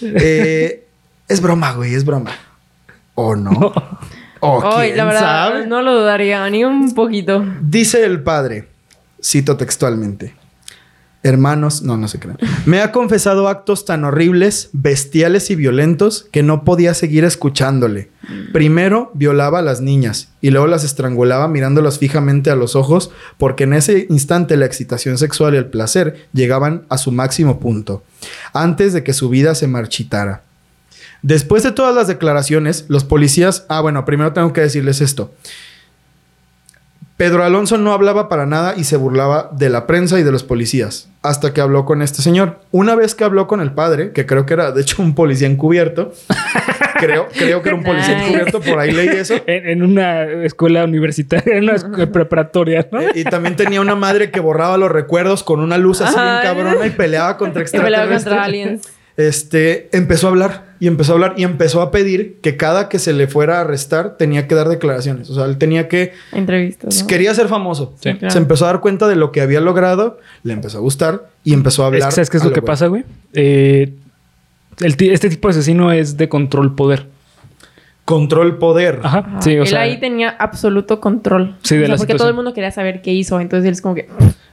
[0.02, 0.84] Eh,
[1.28, 2.32] es broma, güey, es broma.
[3.14, 3.72] ¿O no?
[4.40, 5.66] ¿O Ay, quién la verdad, sabe?
[5.66, 7.44] no lo dudaría ni un poquito.
[7.60, 8.68] Dice el padre,
[9.22, 10.34] cito textualmente.
[11.22, 12.38] Hermanos, no, no se crean.
[12.64, 18.08] Me ha confesado actos tan horribles, bestiales y violentos que no podía seguir escuchándole.
[18.52, 23.64] Primero violaba a las niñas y luego las estrangulaba mirándolas fijamente a los ojos porque
[23.64, 28.02] en ese instante la excitación sexual y el placer llegaban a su máximo punto,
[28.54, 30.42] antes de que su vida se marchitara.
[31.22, 33.66] Después de todas las declaraciones, los policías...
[33.68, 35.34] Ah, bueno, primero tengo que decirles esto.
[37.20, 40.42] Pedro Alonso no hablaba para nada y se burlaba de la prensa y de los
[40.42, 42.60] policías, hasta que habló con este señor.
[42.70, 45.46] Una vez que habló con el padre, que creo que era de hecho un policía
[45.46, 46.14] encubierto,
[46.98, 48.26] creo, creo que era un policía Nice.
[48.26, 49.34] encubierto, por ahí leí eso.
[49.46, 53.02] en, en una escuela universitaria, en una escuela preparatoria, ¿no?
[53.02, 56.38] Eh, y también tenía una madre que borraba los recuerdos con una luz así bien
[56.42, 58.24] cabrona y peleaba contra He peleado extraterrestres.
[58.24, 58.88] contra aliens.
[59.28, 62.98] Este empezó a hablar y empezó a hablar y empezó a pedir que cada que
[62.98, 65.28] se le fuera a arrestar tenía que dar declaraciones.
[65.30, 67.02] O sea, él tenía que Entrevistas.
[67.02, 67.06] ¿no?
[67.06, 67.94] Quería ser famoso.
[68.00, 68.14] Sí.
[68.14, 68.32] Claro.
[68.32, 71.52] Se empezó a dar cuenta de lo que había logrado, le empezó a gustar y
[71.52, 72.08] empezó a Es hablar.
[72.08, 73.04] que, ¿Sabes qué es lo que pasa, güey?
[73.34, 73.92] Eh,
[74.80, 77.06] este tipo de asesino es de control poder.
[78.04, 79.00] Control poder.
[79.02, 79.18] Ajá.
[79.18, 79.42] Ajá.
[79.42, 79.82] Sí, o él sea.
[79.82, 81.56] ahí tenía absoluto control.
[81.62, 83.38] Sí, de O sea, la porque todo el mundo quería saber qué hizo.
[83.38, 84.08] Entonces él es como que.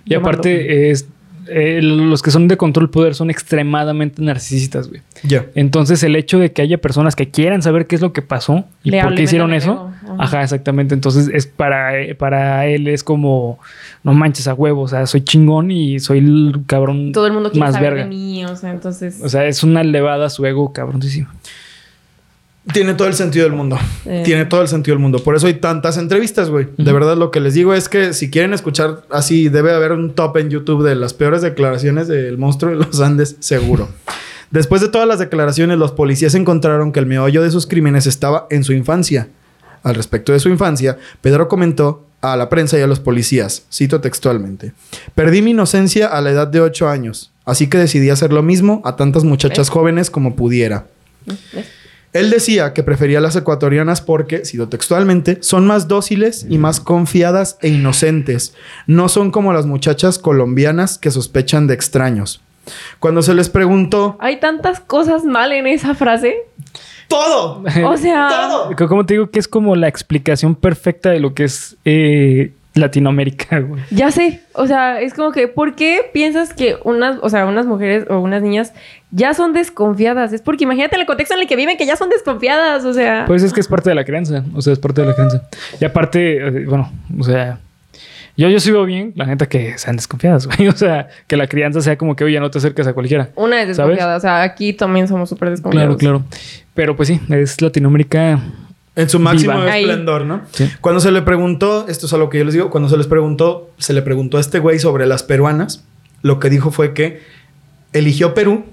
[0.06, 1.08] Y aparte, es,
[1.50, 5.02] eh, los que son de control poder son extremadamente narcisistas, güey.
[5.24, 5.46] Ya.
[5.56, 8.66] Entonces, el hecho de que haya personas que quieran saber qué es lo que pasó
[8.84, 9.92] y Le por qué hicieron eso.
[10.04, 10.16] Ajá.
[10.20, 10.94] ajá, exactamente.
[10.94, 13.60] Entonces, es para, eh, para él es como,
[14.04, 17.52] no manches a huevo, o sea, soy chingón y soy el cabrón Todo el mundo
[17.52, 18.04] quiere más saber verga.
[18.06, 18.46] de mí.
[18.46, 19.20] O sea, entonces.
[19.24, 21.30] O sea, es una elevada a su ego, cabroncísimo.
[22.74, 23.78] Tiene todo el sentido del mundo.
[24.06, 24.24] Eh.
[24.26, 25.20] Tiene todo el sentido del mundo.
[25.20, 26.68] Por eso hay tantas entrevistas, güey.
[26.78, 30.14] De verdad, lo que les digo es que si quieren escuchar así, debe haber un
[30.14, 33.88] top en YouTube de las peores declaraciones del monstruo de los Andes, seguro.
[34.52, 38.48] Después de todas las declaraciones, los policías encontraron que el meollo de sus crímenes estaba
[38.50, 39.30] en su infancia.
[39.84, 44.02] Al respecto de su infancia, Pedro comentó a la prensa y a los policías, cito
[44.02, 44.74] textualmente,
[45.16, 48.82] perdí mi inocencia a la edad de 8 años, así que decidí hacer lo mismo
[48.86, 50.88] a tantas muchachas jóvenes como pudiera.
[52.14, 57.58] Él decía que prefería las ecuatorianas porque, cito textualmente, son más dóciles y más confiadas
[57.62, 58.56] e inocentes.
[58.88, 62.42] No son como las muchachas colombianas que sospechan de extraños.
[63.00, 66.36] Cuando se les preguntó Hay tantas cosas mal en esa frase.
[67.08, 68.28] todo, O sea.
[68.30, 68.88] todo.
[68.88, 73.60] Como te digo, que es como la explicación perfecta de lo que es eh, Latinoamérica,
[73.60, 73.82] güey.
[73.92, 77.66] Ya sé, o sea, es como que, ¿por qué piensas que unas, o sea, unas
[77.66, 78.74] mujeres o unas niñas
[79.12, 80.34] ya son desconfiadas?
[80.34, 83.26] Es porque imagínate el contexto en el que viven que ya son desconfiadas, o sea.
[83.28, 85.44] Pues es que es parte de la crianza, o sea, es parte de la crianza.
[85.80, 87.60] Y aparte, eh, bueno, o sea,
[88.36, 90.68] yo, yo sí veo bien, la neta, que sean desconfiadas, güey.
[90.68, 93.30] O sea, que la crianza sea como que, oye, no te acerques a cualquiera.
[93.36, 93.78] una es ¿sabes?
[93.78, 95.98] desconfiada, o sea, aquí también somos súper Claro, desconfiados.
[95.98, 96.24] claro.
[96.76, 98.40] Pero pues sí, es Latinoamérica.
[98.98, 99.78] En su máximo Viva.
[99.78, 100.42] Esplendor, ¿no?
[100.52, 100.70] Sí.
[100.82, 103.08] Cuando se le preguntó, esto es a lo que yo les digo, cuando se les
[103.08, 105.86] preguntó, se le preguntó a este güey sobre las peruanas,
[106.24, 107.22] lo que dijo fue que
[107.94, 108.66] eligió Perú,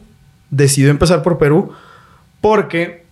[0.51, 1.73] decidió empezar por Perú,
[2.41, 3.05] porque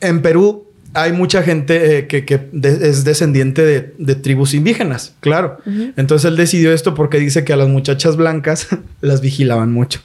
[0.00, 5.14] en Perú hay mucha gente eh, que, que de- es descendiente de, de tribus indígenas,
[5.20, 5.56] claro.
[5.96, 8.68] Entonces él decidió esto porque dice que a las muchachas blancas
[9.00, 10.00] las vigilaban mucho.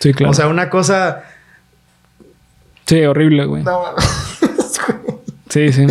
[0.00, 0.32] Sí, claro.
[0.32, 1.22] O sea, una cosa...
[2.86, 3.62] sí, horrible, güey.
[5.52, 5.86] Sí, sí.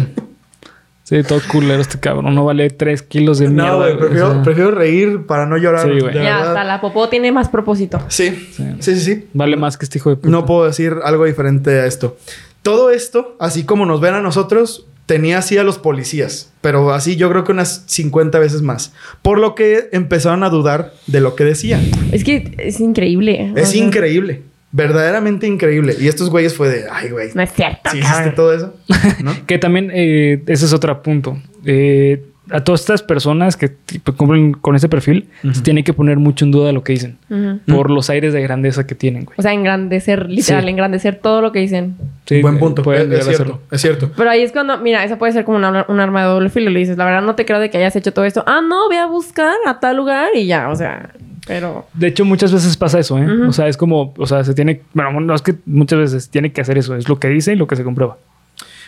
[1.04, 2.34] Sí, todo culero este cabrón.
[2.34, 3.70] No vale tres kilos de mierda.
[3.72, 5.84] No, güey, prefiero, o sea, prefiero reír para no llorar.
[5.86, 6.14] Sí, güey.
[6.14, 6.48] Ya, verdad.
[6.48, 8.00] hasta la popó tiene más propósito.
[8.08, 8.64] Sí, Sí.
[8.80, 9.28] sí, sí, sí.
[9.34, 10.30] Vale más que este hijo de puta.
[10.30, 12.18] No puedo decir algo diferente a esto.
[12.62, 17.18] Todo esto, así como nos ven a nosotros, tenía así a los policías, pero así
[17.18, 18.94] yo creo que unas 50 veces más.
[19.22, 21.82] Por lo que empezaron a dudar de lo que decía.
[22.14, 23.52] Es que es increíble.
[23.54, 24.44] o Es sea, increíble.
[24.72, 25.96] Verdaderamente increíble.
[26.00, 27.30] Y estos güeyes fue de, ay, güey.
[27.36, 27.90] No es cierto.
[27.92, 28.36] ¿Sí hiciste cabrón.
[28.36, 28.74] todo eso?
[29.24, 29.32] ¿No?
[29.46, 31.38] Que también, eh, ese es otro punto.
[31.66, 36.18] Eh, a todas estas personas que tipo, cumplen con ese perfil, se tiene que poner
[36.18, 37.18] mucho en duda lo que dicen.
[37.66, 39.36] Por los aires de grandeza que tienen, güey.
[39.38, 40.70] O sea, engrandecer, literal, Sí.
[40.70, 41.96] engrandecer todo lo que dicen.
[42.26, 42.82] Sí, Buen eh, punto.
[42.84, 43.32] pueden Es, es cierto.
[43.44, 43.62] hacerlo.
[43.72, 44.12] Es cierto.
[44.18, 46.70] Pero ahí es cuando, mira, esa puede ser como una- un arma de doble filo.
[46.72, 48.44] Le dices, la verdad no te creo de que hayas hecho todo esto.
[48.48, 51.12] Ah, no, ve a buscar a tal lugar y ya, o sea,
[51.48, 51.88] pero...
[51.94, 53.28] De hecho, muchas veces pasa eso, ¿eh?
[53.48, 56.52] O sea, es como, o sea, se tiene, bueno, no es que muchas veces tiene
[56.52, 58.18] que hacer eso, es lo que dice y lo que se comprueba.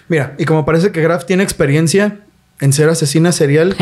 [0.07, 2.19] Mira, y como parece que Graf tiene experiencia
[2.59, 3.75] en ser asesina serial,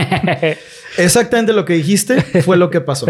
[0.97, 3.07] exactamente lo que dijiste fue lo que pasó.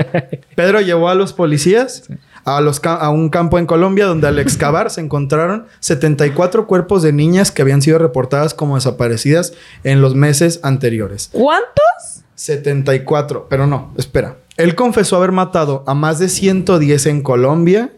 [0.56, 2.10] Pedro llevó a los policías
[2.46, 7.14] a, los a un campo en Colombia donde al excavar se encontraron 74 cuerpos de
[7.14, 9.54] niñas que habían sido reportadas como desaparecidas
[9.84, 11.30] en los meses anteriores.
[11.32, 12.24] ¿Cuántos?
[12.36, 14.38] 74, pero no, espera.
[14.58, 17.92] Él confesó haber matado a más de 110 en Colombia,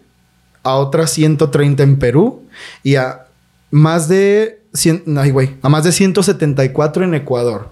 [0.64, 2.44] a otras 130 en Perú
[2.84, 3.26] y a
[3.72, 7.70] más de 100, ay, güey, a más de 174 en Ecuador.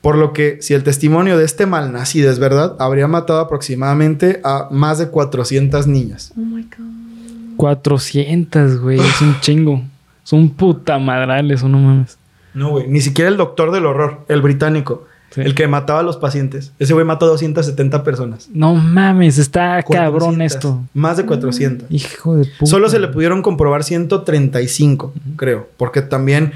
[0.00, 4.66] Por lo que, si el testimonio de este malnacido es verdad, habría matado aproximadamente a
[4.70, 6.32] más de 400 niñas.
[6.36, 7.56] Oh my God.
[7.56, 9.82] 400, güey, es un chingo.
[10.24, 12.18] Es un puta madral eso, no mames.
[12.54, 15.40] No, güey, ni siquiera el doctor del horror, el británico, Sí.
[15.40, 16.72] el que mataba a los pacientes.
[16.78, 18.48] Ese güey mató a 270 personas.
[18.52, 20.82] No mames, está 400, cabrón esto.
[20.94, 21.90] Más de 400.
[21.90, 22.66] Hijo de puta.
[22.70, 25.68] Solo se le pudieron comprobar 135, creo.
[25.76, 26.52] Porque también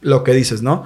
[0.00, 0.84] lo que dices, ¿no?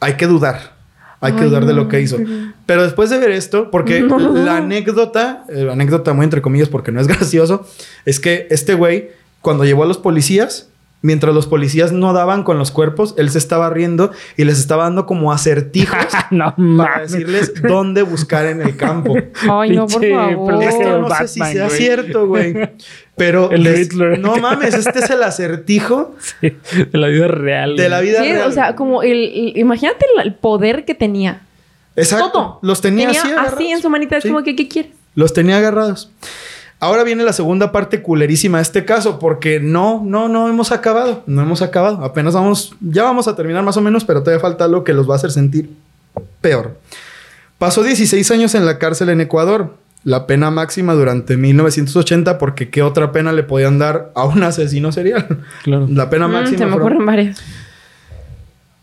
[0.00, 0.72] Hay que dudar.
[1.20, 2.16] Hay que dudar de lo que hizo.
[2.16, 4.18] pero- Pero después de ver esto, porque No.
[4.18, 7.66] la anécdota, eh, la anécdota muy entre comillas porque no es gracioso,
[8.04, 10.68] es que este güey, cuando llevó a los policías,
[11.02, 14.84] mientras los policías no daban con los cuerpos, él se estaba riendo y les estaba
[14.84, 15.98] dando como acertijos
[16.30, 19.16] no para decirles dónde buscar en el campo.
[19.50, 20.62] Ay, no, por favor.
[20.62, 21.76] Esto no sé si sea güey.
[21.78, 22.54] cierto, güey.
[23.16, 24.18] Pero El les- Riddler.
[24.18, 26.56] no mames, este es el acertijo Sí,
[26.90, 27.76] de la vida real.
[27.76, 28.48] de la vida Sí, real.
[28.48, 31.42] o sea, como el, el- imagínate el, el poder que tenía.
[31.96, 32.30] Exacto.
[32.32, 32.58] Todo.
[32.62, 34.16] Los tenía, Tenía así, así, en su manita.
[34.16, 34.28] Es Sí.
[34.30, 34.92] como que, ¿qué quieres?
[35.14, 36.10] Los tenía agarrados.
[36.84, 41.22] Ahora viene la segunda parte culerísima de este caso, porque no, no, no hemos acabado.
[41.28, 42.04] No hemos acabado.
[42.04, 45.08] Apenas vamos, ya vamos a terminar más o menos, pero todavía falta algo que los
[45.08, 45.70] va a hacer sentir
[46.40, 46.76] peor.
[47.58, 49.76] Pasó 16 años en la cárcel en Ecuador.
[50.02, 54.90] La pena máxima durante 1980, porque ¿qué otra pena le podían dar a un asesino
[54.90, 55.38] serial?
[55.62, 55.86] Claro.
[55.88, 56.58] La pena Mm, máxima.
[56.58, 57.40] se me fueron- ocurren varias.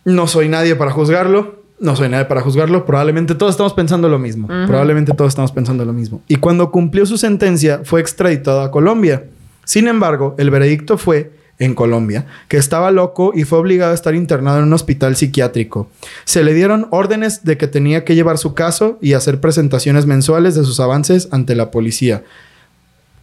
[0.06, 1.59] No soy nadie para juzgarlo.
[1.80, 2.86] No soy nadie para juzgarlo.
[2.86, 4.48] Probablemente todos estamos pensando lo mismo.
[4.48, 6.22] Probablemente todos estamos pensando lo mismo.
[6.28, 9.26] Y cuando cumplió su sentencia, fue extraditado a Colombia.
[9.64, 14.16] Sin embargo, el veredicto fue en Colombia, que estaba loco y fue obligado a estar
[14.16, 15.90] internado en un hospital psiquiátrico.
[16.24, 20.56] Se le dieron órdenes de que tenía que llevar su caso y hacer presentaciones mensuales
[20.56, 22.24] de sus avances ante la policía.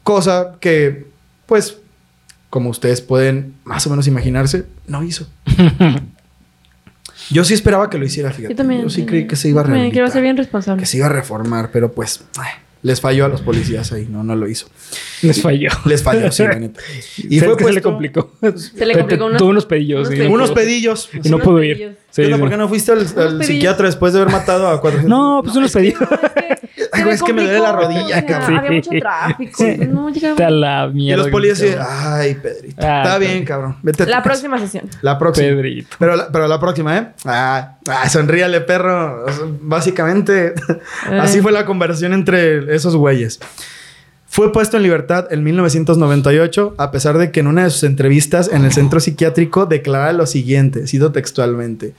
[0.02, 1.07] Cosa que,
[1.46, 1.78] pues,
[2.50, 5.26] como ustedes pueden más o menos imaginarse, no hizo.
[7.31, 8.55] Yo sí esperaba que lo hiciera, fíjate.
[8.55, 8.83] Yo también.
[8.83, 10.81] Yo sí creí que se iba a Me quiero rehabilitar, ser bien responsable.
[10.81, 12.51] que se iba a reformar, pero pues ay,
[12.83, 14.68] les falló a los policías ahí, no, no lo hizo.
[15.22, 15.70] Les falló.
[15.87, 16.81] Les falló, sí, la neta.
[17.18, 18.33] Y fue que se le complicó.
[18.57, 20.09] Se le complicó unos- Tuvo unos pedillos.
[20.09, 20.29] unos pedillos.
[20.29, 21.11] no Unos pudo- pedillos.
[21.24, 21.81] Y no pudo pedillos.
[21.81, 21.99] ir.
[22.16, 22.36] Sí, ¿Qué onda?
[22.36, 22.40] sí.
[22.40, 25.06] ¿Por qué no fuiste al, psiquiatra después de haber matado a 400?
[25.06, 26.00] No, pues unos pedillos.
[26.90, 28.56] Ay, güey, es que me duele la rodilla, cabrón.
[28.56, 29.64] Había mucho tráfico.
[29.86, 30.48] No llegaba.
[30.50, 31.22] la Y mierda.
[31.24, 32.76] los policías así, ay, Pedrito.
[32.78, 33.32] Ah, Está Pedrito.
[33.34, 33.76] bien, cabrón.
[33.82, 34.88] Vete a La próxima sesión.
[35.02, 35.46] La próxima.
[35.48, 35.94] Pedrito.
[35.98, 37.08] Pero la, pero la próxima, ¿eh?
[37.26, 39.26] Ah, ah, sonríale, perro.
[39.60, 40.54] Básicamente,
[41.20, 43.40] así fue la conversación entre esos güeyes.
[44.29, 48.51] Fue puesto en libertad en 1998, a pesar de que en una de sus entrevistas
[48.53, 51.95] en el centro psiquiátrico declara lo siguiente, cito textualmente.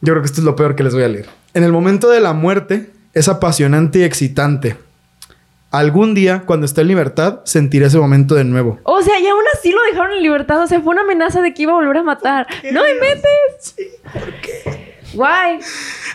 [0.00, 1.26] Yo creo que esto es lo peor que les voy a leer.
[1.54, 4.76] En el momento de la muerte es apasionante y excitante.
[5.70, 8.78] Algún día, cuando esté en libertad, sentiré ese momento de nuevo.
[8.84, 10.62] O sea, y aún así lo dejaron en libertad.
[10.62, 12.46] O sea, fue una amenaza de que iba a volver a matar.
[12.72, 13.74] ¡No me metes!
[14.12, 14.96] ¿Por qué?
[15.12, 15.58] Guay.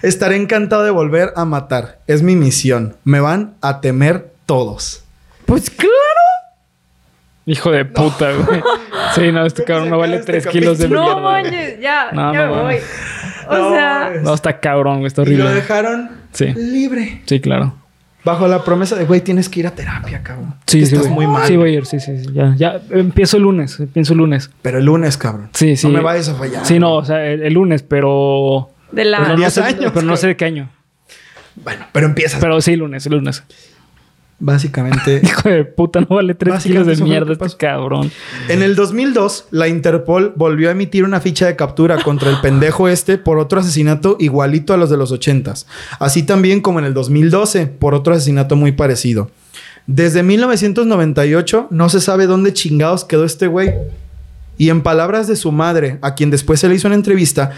[0.02, 2.00] Estaré encantado de volver a matar.
[2.08, 2.96] Es mi misión.
[3.04, 5.03] Me van a temer todos.
[5.54, 5.94] Pues claro.
[7.46, 8.62] Hijo de puta, güey.
[9.14, 11.06] Sí, no, este cabrón no vale Este 3 kilos de mierda.
[11.06, 12.76] No manches, ya, No, ya no, me voy.
[13.50, 14.14] O No, sea.
[14.24, 15.08] No, está cabrón, güey.
[15.08, 15.54] Está Y lo horrible.
[15.54, 16.46] dejaron Sí.
[16.56, 17.22] libre.
[17.28, 17.76] Sí, claro.
[18.24, 20.56] Bajo la promesa de, güey, tienes que ir a terapia, cabrón.
[20.66, 21.14] Sí, sí, estás güey.
[21.14, 21.46] muy mal.
[21.48, 21.86] Sí, voy a ir.
[21.86, 22.32] Sí, sí, sí.
[22.34, 22.80] Ya, ya.
[22.90, 23.80] Empiezo el lunes.
[23.80, 24.50] Empiezo el lunes.
[24.64, 25.50] Pero el lunes, cabrón.
[25.54, 25.86] Sí, sí.
[25.88, 26.66] No me vayas a fallar.
[26.66, 28.72] Sí, no, o sea, el, el lunes, pero.
[28.92, 29.18] de la.
[29.20, 30.70] pero no, 10 sé, años, pero no sé de qué año.
[31.56, 32.40] Bueno, pero empiezas.
[32.40, 33.44] Pero sí, lunes, el lunes.
[34.40, 35.22] Básicamente.
[35.24, 38.12] Hijo de puta, no vale 3 Básicamente kilos de mierda este cabrón.
[38.50, 42.88] En el 2002, la Interpol volvió a emitir una ficha de captura contra el pendejo
[42.88, 45.66] este por otro asesinato igualito a los de los 80s.
[46.00, 49.30] Así también como en el 2012, por otro asesinato muy parecido.
[49.88, 53.74] Desde 1998 no se sabe dónde chingados quedó este güey.
[54.58, 57.52] Y en palabras de su madre, a quien después se le hizo una entrevista,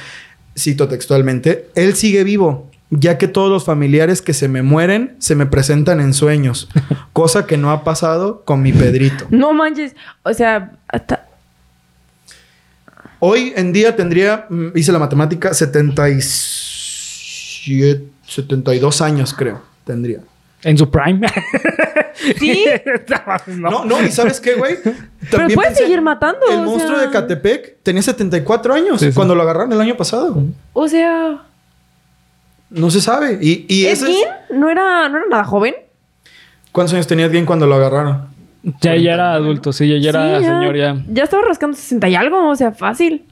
[0.58, 5.36] cito textualmente, él sigue vivo, ya que todos los familiares que se me mueren se
[5.36, 6.70] me presentan en sueños,
[7.14, 9.26] cosa que no ha pasado con mi Pedrito.
[9.30, 9.96] No manches.
[10.24, 11.26] O sea, hasta.
[13.20, 20.20] Hoy en día tendría, mm, hice la matemática, 77, 72 años creo, tendría.
[20.64, 21.28] En su prime.
[22.40, 22.66] Sí.
[23.58, 23.70] no.
[23.70, 24.78] No, no, ¿y sabes qué, güey?
[25.30, 27.08] Pero puedes seguir matando, El o monstruo sea.
[27.08, 29.14] de Catepec tenía 74 años Sí, sí.
[29.14, 30.42] cuando lo agarraron el año pasado.
[30.72, 31.42] O sea.
[32.70, 33.38] No se sabe.
[33.42, 34.18] Y, y ese ¿Edwin
[34.50, 35.76] es- no era, no era nada joven?
[36.72, 38.28] ¿Cuántos años tenía Edwin cuando lo agarraron?
[38.82, 40.98] Ya, ya era adulto, sí, ya, ya era Sí, señor, ya.
[41.08, 43.26] Ya estaba rascando 60 y algo, o sea, fácil.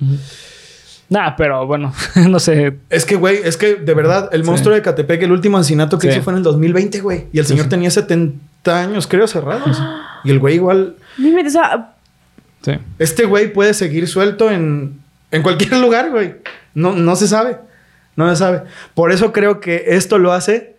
[1.10, 1.92] Nah, pero bueno,
[2.30, 2.78] no sé.
[2.90, 4.50] Es que, güey, es que de verdad, el Sí.
[4.50, 6.14] monstruo de Catepec, el último asesinato que Sí.
[6.14, 7.26] hizo fue en el 2020, güey.
[7.34, 7.70] Y el señor sí.
[7.70, 9.82] tenía 70 años, creo, cerrados.
[10.24, 10.96] y el güey igual.
[11.18, 11.90] Dime, o sea,
[12.64, 12.72] Sí.
[12.98, 16.36] Este güey puede seguir suelto en, en cualquier lugar, güey.
[16.74, 17.58] No, no se sabe.
[18.16, 18.64] No se sabe.
[18.94, 20.74] Por eso creo que esto lo hace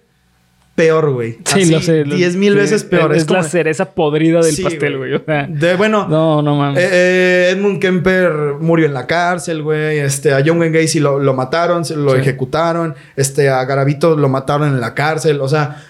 [0.75, 1.33] peor, güey.
[1.45, 2.05] Sí, Así, lo sé.
[2.05, 3.15] lo- 10 mil sí, veces peor.
[3.15, 5.15] Es, como- la cereza podrida del Sí, pastel, güey.
[5.15, 6.83] O sea, De, bueno, no, no mames.
[6.83, 9.99] Eh, eh, Edmund Kemper murió en la cárcel, güey.
[9.99, 12.21] Este, a John Wayne Gacy lo, lo mataron, se lo Sí.
[12.21, 12.95] ejecutaron.
[13.17, 15.41] Este, a Garavito lo mataron en la cárcel.
[15.41, 15.85] O sea,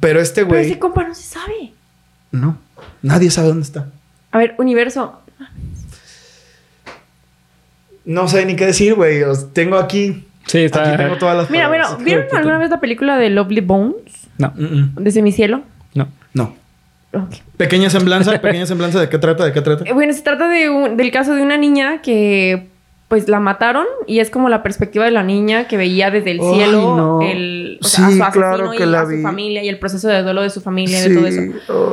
[0.00, 0.66] pero este pero güey.
[0.66, 1.72] ese compa no se sabe.
[2.32, 2.58] No.
[3.02, 3.86] Nadie sabe dónde está.
[4.32, 5.20] A ver, universo.
[8.04, 9.22] No sé ni qué decir, güey.
[9.52, 10.24] Tengo aquí.
[10.46, 10.88] Sí, está.
[10.88, 11.88] Aquí tengo todas las Mira, palabras.
[11.90, 14.28] bueno, ¿vieron alguna vez la película de Lovely Bones?
[14.38, 14.94] No, Mm, mm.
[14.96, 15.62] De Semicielo.
[15.94, 16.08] no.
[16.34, 16.54] No.
[17.12, 17.34] Ok.
[17.56, 19.00] Pequeña semblanza, pequeña semblanza.
[19.00, 19.44] ¿De qué trata?
[19.44, 19.84] ¿De qué trata?
[19.88, 22.66] Eh, Bueno, se trata de un- del caso de una niña que
[23.06, 26.40] pues la mataron y es como la perspectiva de la niña que veía desde el
[26.40, 27.20] Ay, cielo no.
[27.22, 29.22] el, o sea, Sí, a su asesino claro que y la a su vi.
[29.22, 31.40] familia y el proceso de duelo de su familia y de todo eso.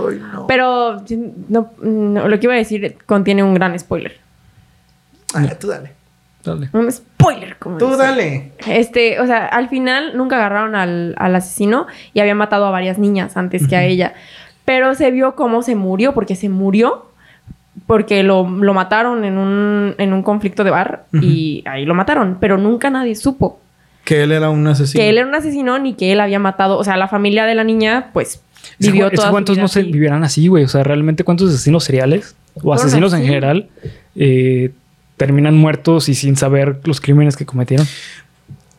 [0.09, 0.47] Ay, no.
[0.47, 1.03] Pero
[1.49, 4.17] no, lo que iba a decir contiene un gran spoiler.
[5.35, 5.91] Ah, tú dale.
[6.43, 6.69] Dale.
[6.73, 8.51] Un spoiler, como Tú dale.
[8.67, 12.97] Este, o sea, al final nunca agarraron al, al asesino y había matado a varias
[12.97, 14.13] niñas antes que a ella.
[14.65, 17.05] Pero se vio cómo se murió, porque se murió
[17.87, 22.37] porque lo, lo mataron en un, en un conflicto de bar y ahí lo mataron.
[22.39, 23.59] Pero nunca nadie supo
[24.03, 25.01] Que él era un asesino.
[25.01, 26.77] que él era un asesino ni que él había matado.
[26.77, 28.41] O sea, la familia de la niña, pues,
[28.79, 30.63] vivió Es toda su ¿Cuántos vida no se vivieran así, güey?
[30.63, 33.69] O sea, realmente cuántos asesinos seriales o asesinos en general
[34.15, 34.71] eh,
[35.22, 37.86] terminan muertos y sin saber los crímenes que cometieron.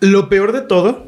[0.01, 1.07] Lo peor de todo,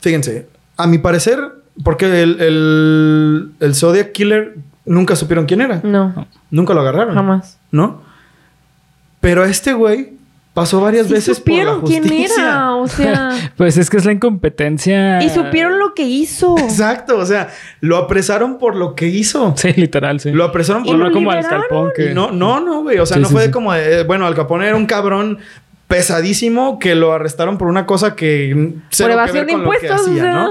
[0.00, 1.40] fíjense, a mi parecer,
[1.82, 5.80] porque el, el, el Zodiac Killer nunca supieron quién era.
[5.82, 7.16] No, Nunca lo agarraron.
[7.16, 7.58] jamás.
[7.72, 8.00] ¿No?
[9.20, 10.12] Pero este güey
[10.56, 12.42] pasó varias Sí veces por la supieron quién justicia.
[12.42, 13.52] era, o sea...
[13.58, 15.22] Pues es que es la incompetencia.
[15.22, 16.56] y supieron lo que hizo.
[16.58, 17.50] Exacto, o sea,
[17.80, 19.52] lo apresaron por lo que hizo.
[19.56, 20.30] Sí, literal, sí.
[20.32, 22.14] Lo apresaron Y por no lo como al escalpón que.
[22.14, 22.98] No, no, no, güey.
[22.98, 23.50] O sea, Sí, no sí, fue sí.
[23.50, 25.38] como de, bueno, Al Capone era un cabrón
[25.88, 30.22] pesadísimo que lo arrestaron por una cosa que cero que evasión de impuestos, o hacía,
[30.22, 30.32] sea.
[30.32, 30.50] ¿no?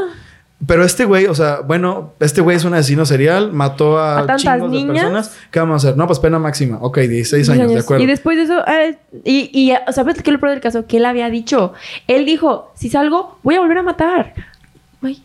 [0.67, 4.25] Pero este güey, o sea, bueno, este güey es un asesino serial, mató a, ¿A
[4.25, 4.93] tantas chingos de niñas?
[4.93, 5.37] personas.
[5.51, 5.97] ¿Qué vamos a hacer?
[5.97, 6.77] No, pues pena máxima.
[6.81, 8.03] Ok, 16 años, de acuerdo.
[8.03, 10.85] Y después de eso, eh, y, y ¿sabes qué es lo peor del caso?
[10.87, 11.73] Que él había dicho,
[12.07, 14.33] él dijo, si salgo, voy a volver a matar.
[15.01, 15.21] Ay,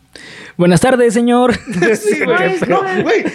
[0.57, 1.53] Buenas tardes, señor.
[1.95, 2.59] Sí, güey.
[2.67, 2.81] No.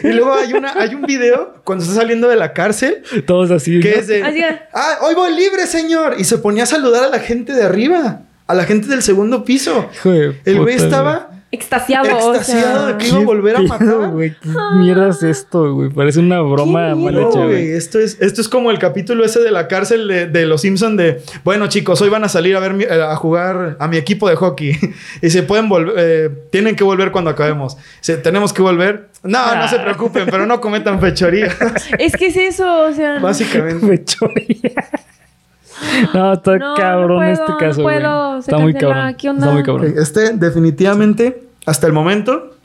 [0.09, 3.81] Y luego hay, una, hay un video cuando está saliendo de la cárcel Todos así.
[3.81, 3.97] que ¿no?
[3.97, 4.23] es de...
[4.23, 4.55] Así es.
[4.73, 6.15] Ah, hoy voy libre, señor.
[6.19, 8.21] Y se ponía a saludar a la gente de arriba.
[8.47, 9.91] A la gente del segundo piso.
[10.05, 12.07] De El güey estaba extasiado.
[12.35, 12.99] extasiado o sea.
[12.99, 14.09] que iba a volver a matar.
[14.11, 14.35] güey?
[14.41, 14.49] ¿Qué
[14.79, 15.91] mierda es esto, güey?
[15.91, 17.49] Parece una broma Qué mal hecha, No, güey.
[17.49, 20.61] güey, esto es, esto es como el capítulo ese de la cárcel de, de los
[20.61, 23.89] Simpson de, bueno chicos, hoy van a salir a ver mi- eh, a jugar a
[23.89, 24.79] mi equipo de hockey
[25.23, 27.77] y se pueden volver, eh, tienen que volver cuando acabemos.
[28.01, 29.09] Dice, tenemos que volver.
[29.23, 31.49] No, no se preocupen, pero no cometan fechoría.
[31.99, 33.19] Es que es eso, o sea.
[33.19, 33.87] Básicamente.
[33.97, 34.73] Fechoría.
[36.15, 37.97] No, está No, cabrón no puedo, este no caso, güey.
[37.99, 39.15] puedo, se Está muy cabrón.
[39.19, 39.45] ¿Qué onda?
[39.45, 39.95] Está muy cabrón.
[39.99, 42.57] Este definitivamente, hasta el momento,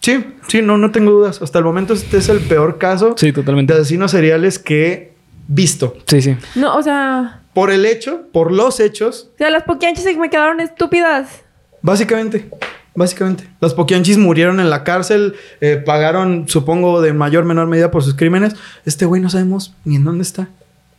[0.00, 1.40] sí, sí, no, no tengo dudas.
[1.40, 3.72] Hasta el momento este es el peor caso Sí, de totalmente.
[3.72, 5.12] asesinos seriales que he
[5.46, 5.96] visto.
[6.06, 6.36] Sí, sí.
[6.54, 7.40] No, o sea.
[7.54, 11.42] Por el hecho, por los hechos, O sea, las poquianchas se me quedaron estúpidas.
[11.82, 12.48] Básicamente,
[12.94, 13.44] básicamente.
[13.60, 18.02] Los Poquianchis murieron en la cárcel, eh, pagaron, supongo, de mayor o menor medida por
[18.02, 18.54] sus crímenes.
[18.84, 20.48] Este güey no sabemos ni en dónde está.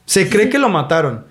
[0.05, 1.25] Se cree que lo mataron.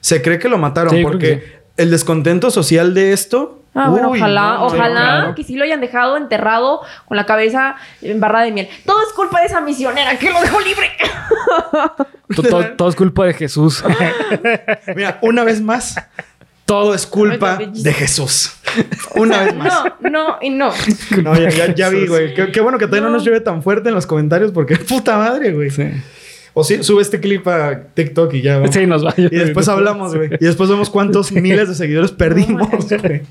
[0.00, 3.59] Se cree que lo mataron Sí, porque que el descontento social de esto.
[3.74, 5.34] Ah, bueno, ojalá, no, ojalá claro.
[5.36, 8.68] que sí lo hayan dejado enterrado con la cabeza en barra de miel.
[8.84, 10.90] Todo es culpa de esa misionera que lo dejó libre.
[12.34, 13.82] To- to- Todo es culpa de Jesús.
[14.96, 15.96] Mira, una vez más,
[16.64, 18.52] todo es culpa de Jesús.
[19.16, 19.84] Una vez más.
[20.00, 20.72] No, no y no.
[21.22, 22.34] No, ya, ya, ya vi, güey.
[22.34, 23.14] Qué, qué bueno que todavía no.
[23.14, 25.70] nos llueve tan fuerte en los comentarios porque puta madre, güey.
[25.70, 25.90] Sí.
[26.52, 28.58] O sí, sube este clip a TikTok y ya.
[28.58, 28.74] vamos.
[28.74, 29.14] Sí, nos va.
[29.16, 30.30] Y después hablamos, güey.
[30.40, 33.22] Y después vemos cuántos miles de seguidores perdimos, güey.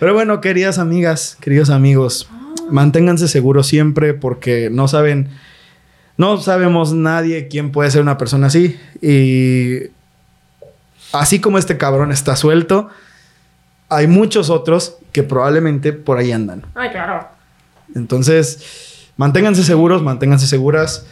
[0.00, 2.28] Pero bueno, queridas amigas, queridos amigos,
[2.70, 5.28] manténganse seguros siempre porque no saben,
[6.16, 8.78] no sabemos nadie quién puede ser una persona así.
[9.02, 9.90] Y
[11.12, 12.88] así como este cabrón está suelto,
[13.90, 16.62] hay muchos otros que probablemente por ahí andan.
[16.74, 17.28] Ay, claro.
[17.94, 21.06] Entonces, manténganse seguros, manténganse seguras.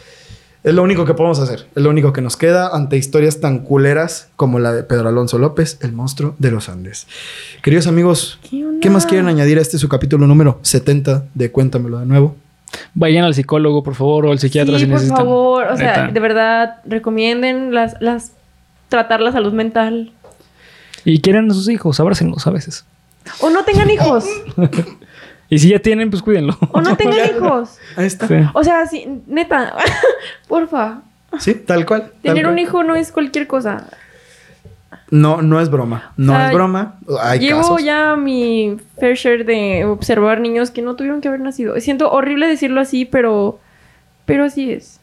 [0.63, 1.67] Es lo único que podemos hacer.
[1.75, 5.37] Es lo único que nos queda ante historias tan culeras como la de Pedro Alonso
[5.37, 7.07] López, el monstruo de los Andes.
[7.61, 8.39] Queridos amigos,
[8.81, 12.35] ¿Qué más quieren añadir a este su capítulo número 70 de Cuéntamelo de nuevo?
[12.93, 15.17] Vayan al psicólogo, por favor, o al psiquiatra sí, si por necesitan.
[15.17, 15.67] favor.
[15.71, 16.11] O sea, Neta.
[16.13, 18.31] de verdad, recomienden las, las
[18.89, 20.11] tratar la salud mental.
[21.05, 22.85] Y quieren a sus hijos, abrácenlos a veces.
[23.39, 24.25] O no tengan hijos.
[25.49, 26.55] Y si ya tienen, pues cuídenlo.
[26.71, 27.77] o no tengan hijos.
[27.95, 28.27] Ahí está.
[28.27, 28.35] Sí.
[28.39, 29.75] Sí, O sea, sí, neta,
[30.47, 31.01] porfa.
[31.65, 32.01] tal cual.
[32.03, 32.53] tal Tener cual.
[32.53, 33.87] un hijo no es cualquier cosa.
[35.11, 36.11] No, no es broma.
[36.17, 36.95] No O sea, es broma.
[37.23, 37.83] Hay Llevo casos.
[37.83, 41.79] ya mi fair share de observar niños que no tuvieron que haber nacido.
[41.79, 43.59] Siento horrible decirlo así, pero,
[44.25, 44.99] pero así es.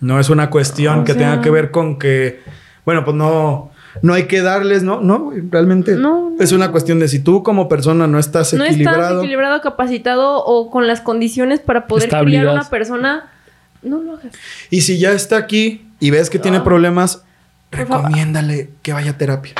[0.00, 2.40] No es una cuestión O que sea- tenga que ver con que,
[2.86, 3.70] bueno, pues no,
[4.00, 6.36] no hay que darles, no, no, güey, realmente No, no.
[6.42, 9.00] es una cuestión de si tú como persona no estás No equilibrado.
[9.02, 13.30] estás equilibrado, capacitado o con las condiciones para poder criar a una persona,
[13.82, 14.32] no lo hagas.
[14.70, 16.64] Y si ya está aquí y ves que tiene Ah.
[16.64, 17.22] problemas,
[17.70, 19.54] recomiéndale que vaya a terapia.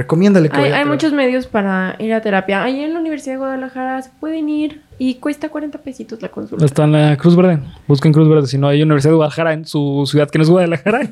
[0.00, 0.92] Recomiéndale que Hay, vaya a hay terapia.
[0.94, 2.62] muchos medios para ir a terapia.
[2.62, 6.64] Ahí en la Universidad de Guadalajara se pueden ir y cuesta 40 pesitos la consulta.
[6.64, 7.58] Está en la Cruz Verde.
[7.86, 8.46] Busquen Cruz Verde.
[8.46, 11.00] Si no, hay Universidad de Guadalajara en su ciudad que no es Guadalajara.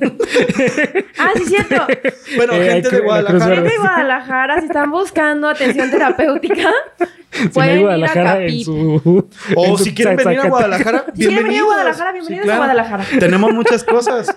[1.20, 1.74] Ah, sí, cierto.
[2.36, 3.54] Bueno, Eh, gente de Guadalajara.
[3.56, 6.70] Gente de Guadalajara, si están buscando atención terapéutica,
[7.32, 8.64] si no pueden ir a Guadalajara en Capip.
[8.64, 9.26] su.
[9.56, 10.48] O en su si quieren venir a.
[10.48, 11.66] Guadalajara, Si quieren venir a bienvenidos.
[11.66, 13.04] Guadalajara, bienvenidos a Guadalajara.
[13.18, 14.34] Tenemos muchas cosas.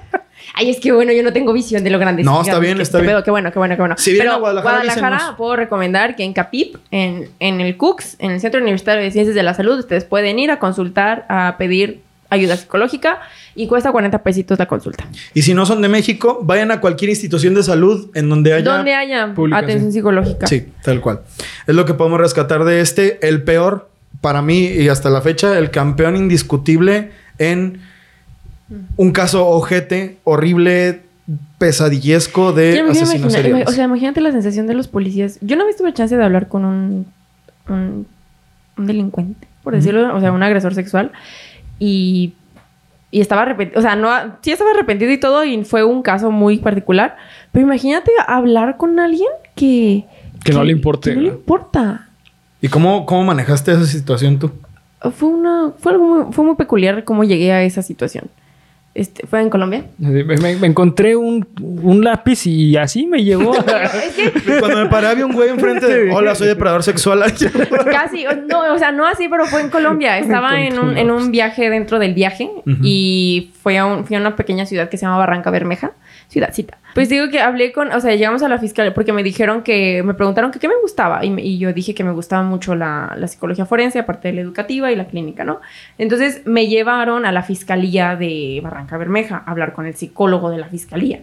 [0.53, 2.23] Ay, es que bueno, yo no tengo visión de lo grande.
[2.23, 3.11] No, está bien, está bien.
[3.11, 3.95] pedo, Qué bueno, qué bueno, qué bueno.
[3.97, 5.35] Si Pero a Guadalajara, avísenos.
[5.37, 9.35] puedo recomendar que en Capip, en, en el CUCS, en el Centro Universitario de Ciencias
[9.35, 13.19] de la Salud, ustedes pueden ir a consultar, a pedir ayuda psicológica
[13.55, 15.05] y cuesta 40 pesitos la consulta.
[15.33, 18.71] Y si no son de México, vayan a cualquier institución de salud en donde haya.
[18.71, 20.47] Donde haya atención psicológica.
[20.47, 21.21] Sí, tal cual.
[21.67, 23.19] Es lo que podemos rescatar de este.
[23.27, 23.89] El peor,
[24.21, 27.81] para mí y hasta la fecha, el campeón indiscutible en
[28.97, 31.01] un caso ojete, horrible,
[31.57, 33.67] pesadillesco de asesinos seriales.
[33.67, 35.37] o sea, imagínate la sensación de los policías.
[35.41, 37.05] Yo no me tuve chance de hablar con un,
[37.69, 38.07] un,
[38.77, 41.11] un delincuente, por decirlo, o sea, un agresor sexual.
[41.79, 42.33] Y,
[43.11, 44.09] y estaba arrepentido, o sea, no,
[44.41, 47.17] sí estaba arrepentido y todo, y fue un caso muy particular.
[47.51, 50.05] Pero imagínate hablar con alguien que...
[50.43, 52.07] Que no le importe, que no le importa.
[52.61, 54.51] ¿Y cómo, cómo manejaste esa situación tú?
[55.15, 55.71] Fue una...
[55.77, 58.25] Fue algo muy, fue muy peculiar cómo llegué a esa situación.
[58.93, 59.85] Este, fue en Colombia.
[59.99, 63.53] Me, encontré un, un lápiz y así me llegó.
[63.55, 66.11] a- Es que Cuando me paré había un güey enfrente de...
[66.11, 67.23] Hola, soy depredador sexual.
[67.91, 70.17] Casi, o- no, o sea, no así, pero fue en Colombia.
[70.19, 72.49] Estaba en un, en un viaje dentro del viaje
[72.83, 75.91] y fue a un- fui a una pequeña ciudad que se llama Barranca Bermeja,
[76.31, 76.77] ciudadcita.
[76.95, 80.01] Pues digo que hablé con, o sea, llegamos a la fiscalía porque me dijeron que,
[80.03, 82.73] me preguntaron que qué me gustaba y, me- y yo dije que me gustaba mucho
[82.73, 85.59] la, la psicología forense, aparte de la educativa y la clínica, ¿no?
[85.97, 90.57] Entonces me llevaron a la fiscalía de Barranca Bermeja a hablar con el psicólogo de
[90.57, 91.19] la fiscalía.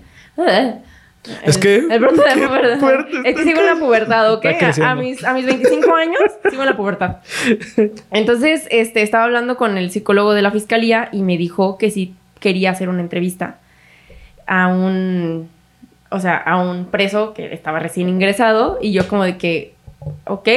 [1.45, 2.79] Es que- El brote de qué pubertad.
[2.79, 4.45] fuerte Es que sigo en la pubertad, ¿ok?
[4.83, 7.17] A mis, a mis 25 años sigo en la pubertad.
[8.11, 12.15] Entonces, este, estaba hablando con el psicólogo de la fiscalía y me dijo que si
[12.41, 13.59] quería hacer una entrevista
[14.49, 15.49] a un,
[16.11, 19.75] o sea, a un preso que estaba recién ingresado y yo como de que,
[20.27, 20.49] ok.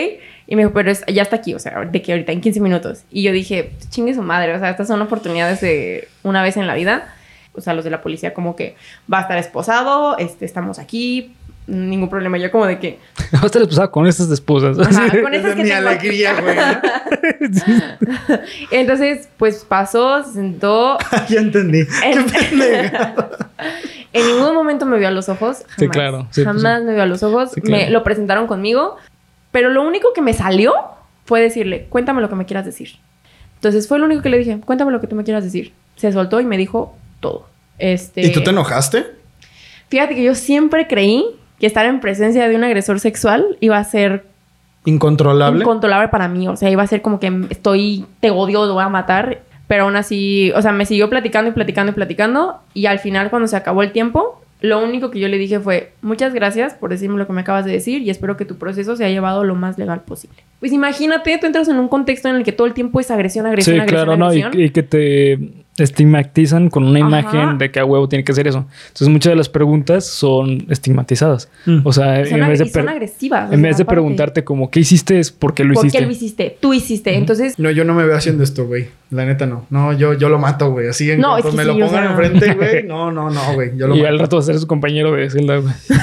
[0.48, 2.60] Y me dijo, pero es- ya está aquí, o sea, de que ahorita en 15
[2.62, 3.04] minutos.
[3.12, 6.68] Y yo dije, chingue su madre, o sea, estas son oportunidades de una vez en
[6.68, 7.14] la vida.
[7.54, 8.76] O sea, los de la policía como que
[9.12, 11.34] va a estar esposado, este, estamos aquí,
[11.72, 12.38] ningún problema.
[12.38, 13.00] Yo como de que,
[13.34, 14.78] Va a estar esposado con estas esposas.
[14.78, 16.58] Ajá, con estas que es mi alegría, güey.
[18.72, 20.98] Entonces, pues pasó, se sentó.
[21.30, 21.86] ya entendí.
[22.04, 23.16] En, Qué pendeja.
[24.14, 25.60] en ningún momento me vio a los ojos.
[25.60, 25.76] Jamás.
[25.78, 26.28] Sí, claro.
[26.32, 27.52] Sí, pues, jamás me vio a los ojos.
[27.54, 27.86] Sí, claro.
[27.86, 28.98] Me lo presentaron conmigo.
[29.52, 30.74] Pero lo único que me salió
[31.26, 32.98] fue decirle, cuéntame lo que me quieras decir.
[33.56, 35.74] Entonces fue lo único que le dije, cuéntame lo que tú me quieras decir.
[35.96, 37.48] Se soltó y me dijo todo.
[37.78, 39.06] Este, ¿Y tú te enojaste?
[39.90, 41.26] Fíjate que yo siempre creí
[41.62, 44.26] que estar en presencia de un agresor sexual iba a ser
[44.84, 45.62] ¿Incontrolable?
[45.62, 46.48] incontrolable para mí.
[46.50, 49.40] O sea, iba a ser como que estoy, te odio, te voy a matar.
[49.68, 52.58] Pero aún así, o sea, me siguió platicando y platicando y platicando.
[52.74, 55.92] Y al final, cuando se acabó el tiempo, Lo único que yo le dije fue,
[56.04, 58.96] muchas gracias por decirme lo que me acabas de decir y espero que tu proceso
[58.96, 60.38] se haya llevado lo más legal posible.
[60.60, 63.48] Pues imagínate, tú entras en un contexto en el que todo el tiempo es agresión,
[63.48, 67.08] agresión, Sí, agresión, claro, no, y, que te estigmatizan con una Ajá.
[67.32, 68.66] imagen de que a huevo tiene que ser eso.
[68.88, 71.50] Entonces muchas de las preguntas son estigmatizadas.
[71.66, 71.80] Mm.
[71.86, 73.52] O sea, Son, en vez de, son agresivas.
[73.52, 76.00] en vez de preguntarte como qué hiciste es por qué lo ¿Por hiciste.
[76.00, 76.58] qué lo hiciste?
[76.60, 77.16] Tú hiciste.
[77.16, 78.90] Entonces, No, yo no me veo haciendo esto, güey.
[79.10, 79.66] La neta no.
[79.70, 80.88] No, yo, yo lo mato, güey.
[80.88, 82.12] Así en No, cuanto es que me sí, lo o pongan sea.
[82.12, 82.84] enfrente, güey.
[82.88, 83.72] No, no, no, güey.
[83.78, 84.10] Yo lo y mato.
[84.10, 85.74] al rato va a ser su compañero de celda, güey.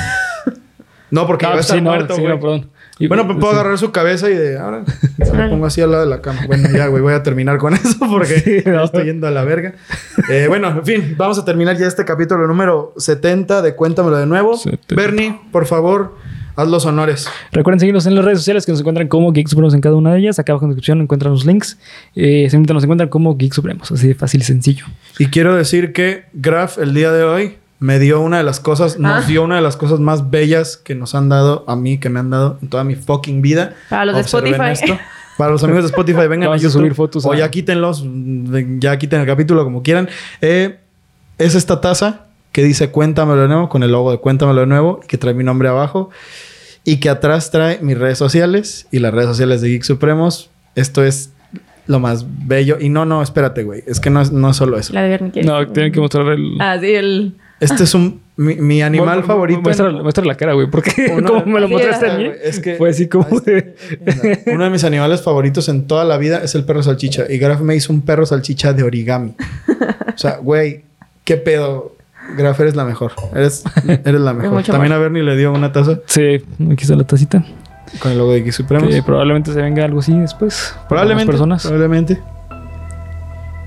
[1.10, 2.34] No, porque Ah, va a pues estar sí, no, muerto, sí, güey.
[2.34, 2.70] no, perdón.
[2.98, 3.58] Y- Bueno, pues puedo sí.
[3.60, 4.82] agarrar su cabeza y de ahora
[5.24, 6.40] se lo pongo así al lado de la cama.
[6.46, 9.74] Bueno, ya, güey, voy a terminar con eso porque Sí, estoy yendo a la verga.
[10.30, 14.26] Eh, bueno, en fin, vamos a terminar ya este capítulo número 70 de Cuéntamelo de
[14.26, 14.56] nuevo.
[14.56, 14.94] 70.
[14.94, 16.16] Bernie, por favor,
[16.56, 17.28] haz los honores.
[17.52, 20.12] Recuerden seguirnos en las redes sociales que nos encuentran como Geek Supremos en cada una
[20.12, 20.38] de ellas.
[20.40, 21.78] Acá abajo en la descripción encuentran los links.
[22.16, 23.90] Eh, nos encuentran como Geek Supremos.
[23.92, 24.86] Así de fácil y sencillo.
[25.20, 28.98] Y quiero decir que Graf el día de hoy me dio una de las cosas,
[28.98, 29.26] nos Ah.
[29.26, 32.18] dio una de las cosas más bellas que nos han dado a mí, que me
[32.20, 33.74] han dado en toda mi fucking vida.
[33.88, 34.98] Para los de Observen Spotify.
[35.36, 36.80] Para los amigos de Spotify, vengan Vamos a YouTube.
[36.80, 38.04] subir fotos O ya quítenlos,
[38.80, 40.08] ya quiten el capítulo como quieran.
[40.40, 40.78] Eh,
[41.38, 44.98] es esta taza que dice Cuéntamelo de nuevo, con el logo de Cuéntamelo de nuevo,
[45.06, 46.10] que trae mi nombre abajo.
[46.84, 50.48] Y que atrás trae mis redes sociales y las redes sociales de Geek Supremos.
[50.74, 51.32] Esto es
[51.86, 52.78] lo más bello.
[52.80, 53.84] Y no, no, espérate, güey.
[53.86, 54.92] Es que no es, no es solo eso.
[54.94, 55.42] la de Bernie.
[55.44, 56.56] No, tienen que mostrar el.
[56.60, 57.34] Ah, sí, el...
[57.60, 58.20] Este es un...
[58.36, 59.60] Mi, mi animal Mu- favorito.
[59.62, 60.70] Muestra, muestra la cara, güey.
[60.70, 63.74] Porque Uno- como me lo mostraste a mí, es que- fue así como de.
[64.46, 67.24] Uno de mis animales favoritos en toda la vida es el perro salchicha.
[67.28, 69.34] Y Graf me hizo un perro salchicha de origami.
[70.14, 70.84] O sea, güey,
[71.24, 71.96] qué pedo.
[72.36, 73.12] Graf, eres la mejor.
[73.34, 73.64] Eres,
[74.04, 74.62] eres la mejor.
[74.62, 74.98] También a.
[74.98, 76.20] Bernie le dio una taza Sí,
[76.70, 77.44] aquí está la tacita.
[77.98, 78.88] con el logo de X Supremos.
[78.88, 80.76] Que probablemente se venga algo así después.
[80.88, 81.26] Probablemente.
[81.32, 81.62] personas.
[81.66, 82.20] Probablemente.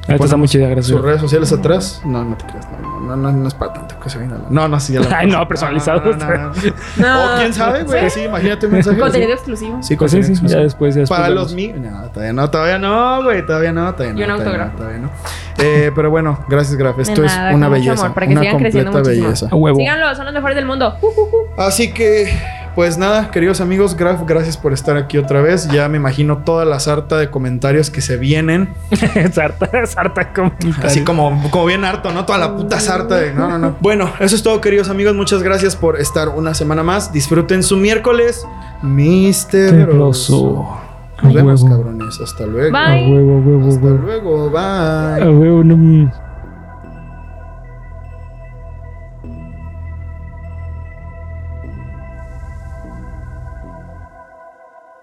[0.07, 0.87] Ahorita está muy chida, gracias.
[0.87, 2.01] Sus redes sociales atrás.
[2.05, 2.67] No, no te creas.
[2.81, 4.35] No, no, no, no es para tanto que se venga.
[4.37, 6.01] la- No, no, sí, ya lo Ay, no, personalizado.
[6.01, 6.51] No, no, no, no.
[6.97, 7.33] No.
[7.33, 8.09] O quién sabe, güey.
[8.09, 8.99] Sí, imagínate un mensaje.
[8.99, 9.81] Contenido exclusivo.
[9.81, 10.59] Sí, Pues sí, sí, exclusivo.
[10.59, 11.77] ya después, ya después Para los míos.
[11.79, 13.45] No, todavía no, todavía no, güey.
[13.45, 14.19] Todavía no, todavía no.
[14.19, 14.71] Y un autógrafo.
[14.73, 15.09] no, todavía no.
[15.57, 16.97] Eh, pero bueno, gracias, Graf.
[16.99, 17.93] Esto es una belleza.
[18.05, 19.23] amor, para que una sigan creciendo muchísimo.
[19.25, 19.47] belleza.
[19.51, 19.77] A huevo.
[19.77, 20.95] Síganlo, son los mejores del mundo.
[21.01, 21.09] Uh, uh,
[21.57, 21.61] uh.
[21.61, 22.33] Así que,
[22.75, 25.67] pues nada, queridos amigos, Graf, gracias por estar aquí otra vez.
[25.69, 28.69] Ya me imagino toda la sarta de comentarios que se vienen.
[29.33, 30.79] sarta, sarta comentarios.
[30.83, 32.25] Así como, como bien harto, ¿no?
[32.25, 33.33] Toda la puta sarta de.
[33.33, 33.75] No, no, no.
[33.81, 35.15] Bueno, eso es todo, queridos amigos.
[35.15, 37.11] Muchas gracias por estar una semana más.
[37.11, 38.45] Disfruten su miércoles
[38.81, 40.77] misterioso.
[41.21, 42.19] Nos vemos, cabrones.
[42.23, 42.71] Hasta luego.
[42.71, 43.05] Bye.
[43.05, 43.97] A huevo, huevo, Hasta huevo.
[44.05, 44.49] luego.
[44.49, 45.23] Bye.
[45.23, 46.30] A huevo, no.